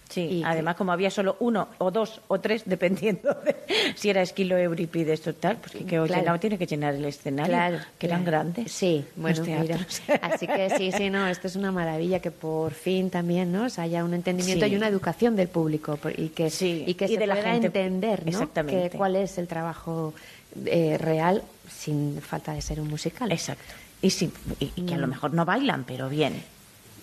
[0.10, 3.55] Sí, además como había solo uno o dos o tres, dependiendo de
[3.95, 6.39] si era Esquilo, Eurípides o tal, pues que, que Claro.
[6.39, 8.38] tiene que llenar el escenario, Claro, que eran claro.
[8.49, 8.72] grandes.
[8.72, 9.78] Sí, bueno, mira.
[10.24, 13.66] Así que sí, sí, no, esto es una maravilla que por fin también, ¿no?
[13.66, 14.72] O sea, haya un entendimiento Sí.
[14.72, 16.47] y una educación del público y que,
[16.88, 17.68] y que y se de la pueda gente.
[17.68, 18.32] entender, ¿no?
[18.32, 18.89] Exactamente.
[18.89, 20.16] Que cuál es el trabajo
[20.66, 23.32] eh, real sin falta de ser un musical.
[23.32, 23.64] Exacto.
[24.01, 25.10] Y, sí, y, y que a lo Mm.
[25.12, 26.41] mejor no bailan, pero bien.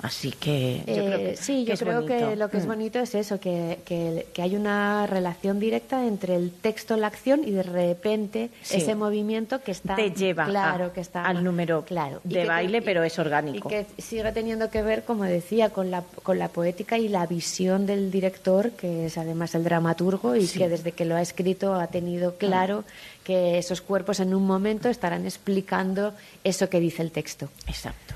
[0.07, 2.69] Así que yo creo que Eh, sí, yo creo que lo que es Mm.
[2.69, 7.43] bonito es eso, que, que, que hay una relación directa entre el texto, la acción
[7.45, 8.77] y de repente Sí.
[8.79, 12.83] ese movimiento que está Te lleva claro a- que está al número claro de baile,
[12.83, 13.69] pero es orgánico.
[13.69, 17.27] y que sigue teniendo que ver, como decía, con la, con la poética y la
[17.27, 20.59] visión del director, que es además el dramaturgo y Sí.
[20.59, 22.85] que desde que lo ha escrito ha tenido claro
[23.25, 27.49] que esos cuerpos en un momento estarán explicando eso que dice el texto.
[27.67, 28.15] Exacto.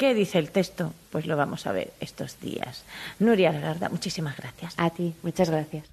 [0.00, 0.94] ¿Qué dice el texto?
[1.10, 2.86] Pues lo vamos a ver estos días.
[3.18, 4.72] Nuria Garda, muchísimas gracias.
[4.78, 5.90] A ti, muchas gracias.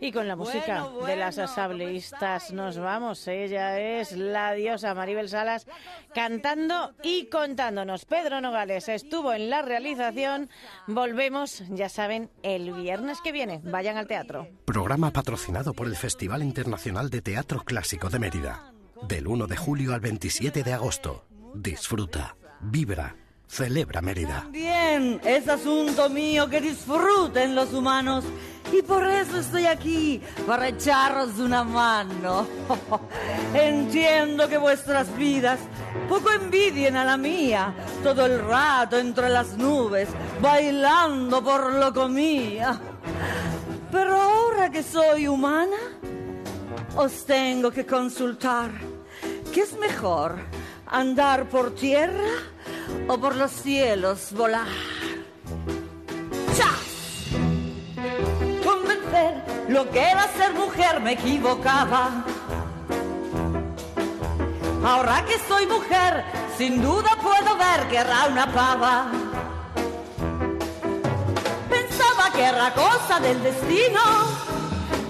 [0.00, 3.28] Y con la música de las asambleístas nos vamos.
[3.28, 5.68] Ella es la diosa Maribel Salas
[6.12, 8.06] cantando y contándonos.
[8.06, 10.50] Pedro Nogales estuvo en la realización.
[10.88, 13.60] Volvemos, ya saben, el viernes que viene.
[13.62, 14.48] Vayan al teatro.
[14.64, 18.72] Programa patrocinado por el Festival Internacional de Teatro Clásico de Mérida.
[19.06, 21.24] Del 1 de julio al 27 de agosto.
[21.54, 23.16] Disfruta, vibra,
[23.48, 24.46] celebra Mérida.
[24.50, 28.24] Bien, es asunto mío que disfruten los humanos
[28.72, 32.46] y por eso estoy aquí, para echaros una mano.
[33.54, 35.58] Entiendo que vuestras vidas
[36.08, 40.08] poco envidien a la mía, todo el rato entre las nubes,
[40.40, 42.80] bailando por lo comía.
[43.90, 45.76] Pero ahora que soy humana,
[46.96, 48.91] os tengo que consultar.
[49.52, 50.36] ¿Qué es mejor,
[50.86, 52.30] andar por tierra
[53.06, 54.66] o por los cielos volar?
[56.56, 57.28] ¡Chas!
[58.64, 62.24] Convencer lo que era ser mujer me equivocaba.
[64.82, 66.24] Ahora que soy mujer,
[66.56, 69.12] sin duda puedo ver que era una pava.
[71.68, 74.00] Pensaba que era cosa del destino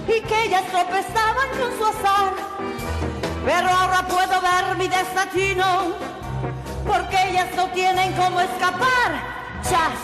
[0.09, 2.72] y que ellas tropezaban con su azar.
[3.45, 5.95] Pero ahora puedo ver mi desatino,
[6.87, 9.11] porque ellas no tienen cómo escapar.
[9.63, 9.99] Chas.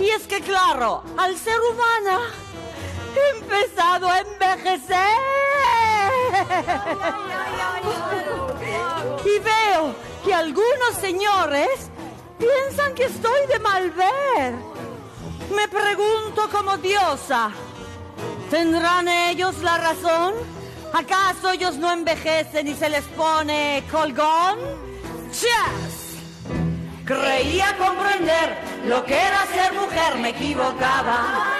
[0.00, 2.20] Y es que claro, al ser humana,
[3.14, 4.96] he empezado a envejecer.
[9.24, 9.94] Y veo
[10.24, 11.90] que algunos señores
[12.38, 14.54] piensan que estoy de mal ver.
[15.54, 17.50] Me pregunto como diosa,
[18.50, 20.55] ¿tendrán ellos la razón?
[20.96, 24.58] ¿Acaso ellos no envejecen y se les pone colgón?
[25.30, 26.16] ¡Chas!
[27.04, 31.52] Creía comprender lo que era ser mujer, me equivocaba.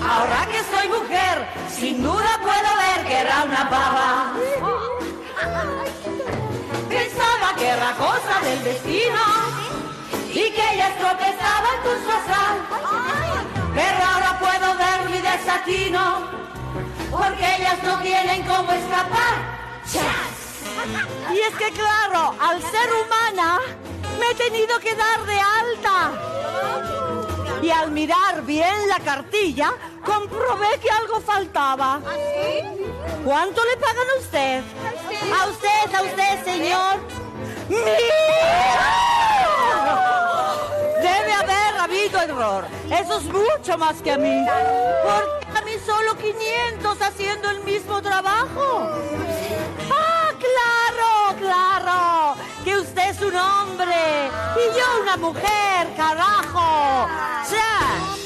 [0.00, 4.34] Ahora que soy mujer, sin duda puedo ver que era una pava.
[6.88, 9.24] Pensaba que era cosa del destino
[10.30, 12.54] y que ellas tropezaban con su azar.
[13.74, 16.42] Pero ahora puedo ver mi desatino,
[17.12, 19.36] porque ellas no tienen cómo escapar.
[19.84, 20.42] ¡Chas!
[21.32, 23.58] Y es que claro, al ser humana,
[24.18, 26.12] me he tenido que dar de alta.
[27.60, 32.00] Y al mirar bien la cartilla, comprobé que algo faltaba.
[33.24, 34.62] ¿Cuánto le pagan a usted?
[35.40, 36.98] A usted, a usted, señor.
[37.68, 37.82] ¡Mira!
[41.00, 42.64] Debe haber habido error.
[42.90, 44.44] Eso es mucho más que a mí.
[45.04, 45.51] Porque a mí
[45.86, 48.88] solo 500 haciendo el mismo trabajo.
[49.90, 52.36] ¡Ah, claro, claro!
[52.64, 57.08] Que usted es un hombre y yo una mujer, carajo.
[57.50, 58.22] ¡Chas!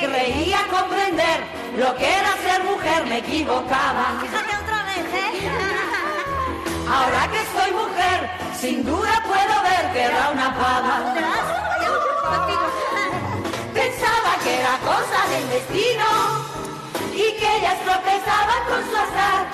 [0.00, 1.44] Creía comprender
[1.76, 4.18] lo que era ser mujer, me equivocaba.
[4.20, 5.50] Fíjate otra vez, ¿eh?
[6.88, 11.14] Ahora que soy mujer, sin duda puedo ver que era una pava.
[13.74, 16.45] Pensaba que era cosa del destino
[17.28, 19.46] y que ellas tropezaban con su azar.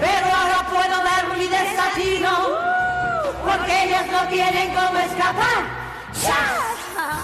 [0.00, 2.68] Pero ahora puedo ver mi desatino
[3.44, 5.60] porque ellas no tienen cómo escapar.
[6.12, 6.78] ¡Chas!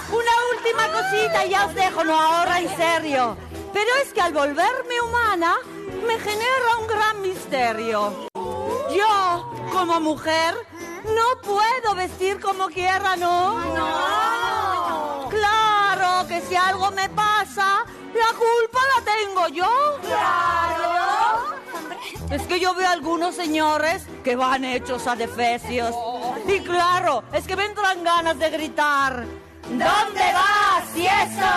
[0.09, 3.37] Una última cosita y ya os dejo, no ahora en serio.
[3.73, 5.55] Pero es que al volverme humana
[6.07, 8.27] me genera un gran misterio.
[8.95, 10.55] Yo, como mujer,
[11.03, 13.59] no puedo vestir como quiera, ¿no?
[13.75, 15.29] No.
[15.29, 17.83] Claro que si algo me pasa,
[18.15, 19.99] la culpa la tengo yo.
[20.01, 21.55] Claro.
[22.31, 25.93] Es que yo veo algunos señores que van hechos a defecios.
[26.47, 29.25] Y claro, es que me entran ganas de gritar.
[29.69, 31.53] ¿Dónde vas, y eso?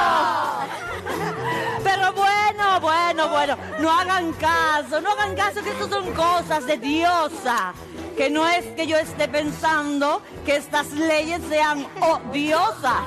[1.84, 6.78] Pero bueno, bueno, bueno, no hagan caso, no hagan caso que esto son cosas de
[6.78, 7.74] diosa.
[8.18, 13.04] Que no es que yo esté pensando que estas leyes sean odiosas.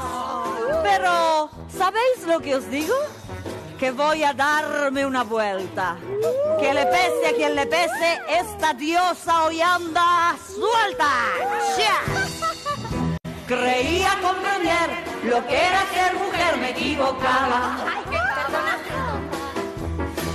[0.83, 2.95] Pero, ¿sabéis lo que os digo?
[3.77, 5.97] Que voy a darme una vuelta.
[6.61, 11.09] Que le pese a quien le pese, esta diosa hoy anda suelta.
[11.75, 12.41] ¡Chas!
[13.47, 14.89] Creía comprender
[15.25, 17.79] lo que era ser mujer, me equivocaba.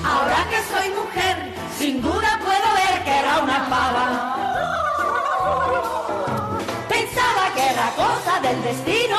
[0.09, 1.36] Ahora que soy mujer,
[1.78, 4.07] sin duda puedo ver que era una pava.
[6.88, 9.18] Pensaba que era cosa del destino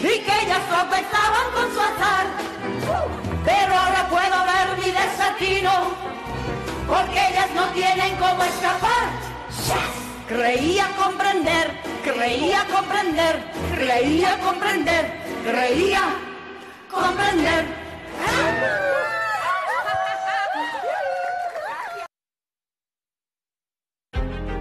[0.00, 2.26] y que ellas tropezaban con su azar.
[3.44, 5.72] Pero ahora puedo ver mi desatino
[6.88, 9.06] porque ellas no tienen cómo escapar.
[10.26, 11.70] Creía comprender,
[12.02, 13.44] creía comprender,
[13.76, 15.04] creía comprender,
[15.44, 16.02] creía
[16.90, 17.86] comprender.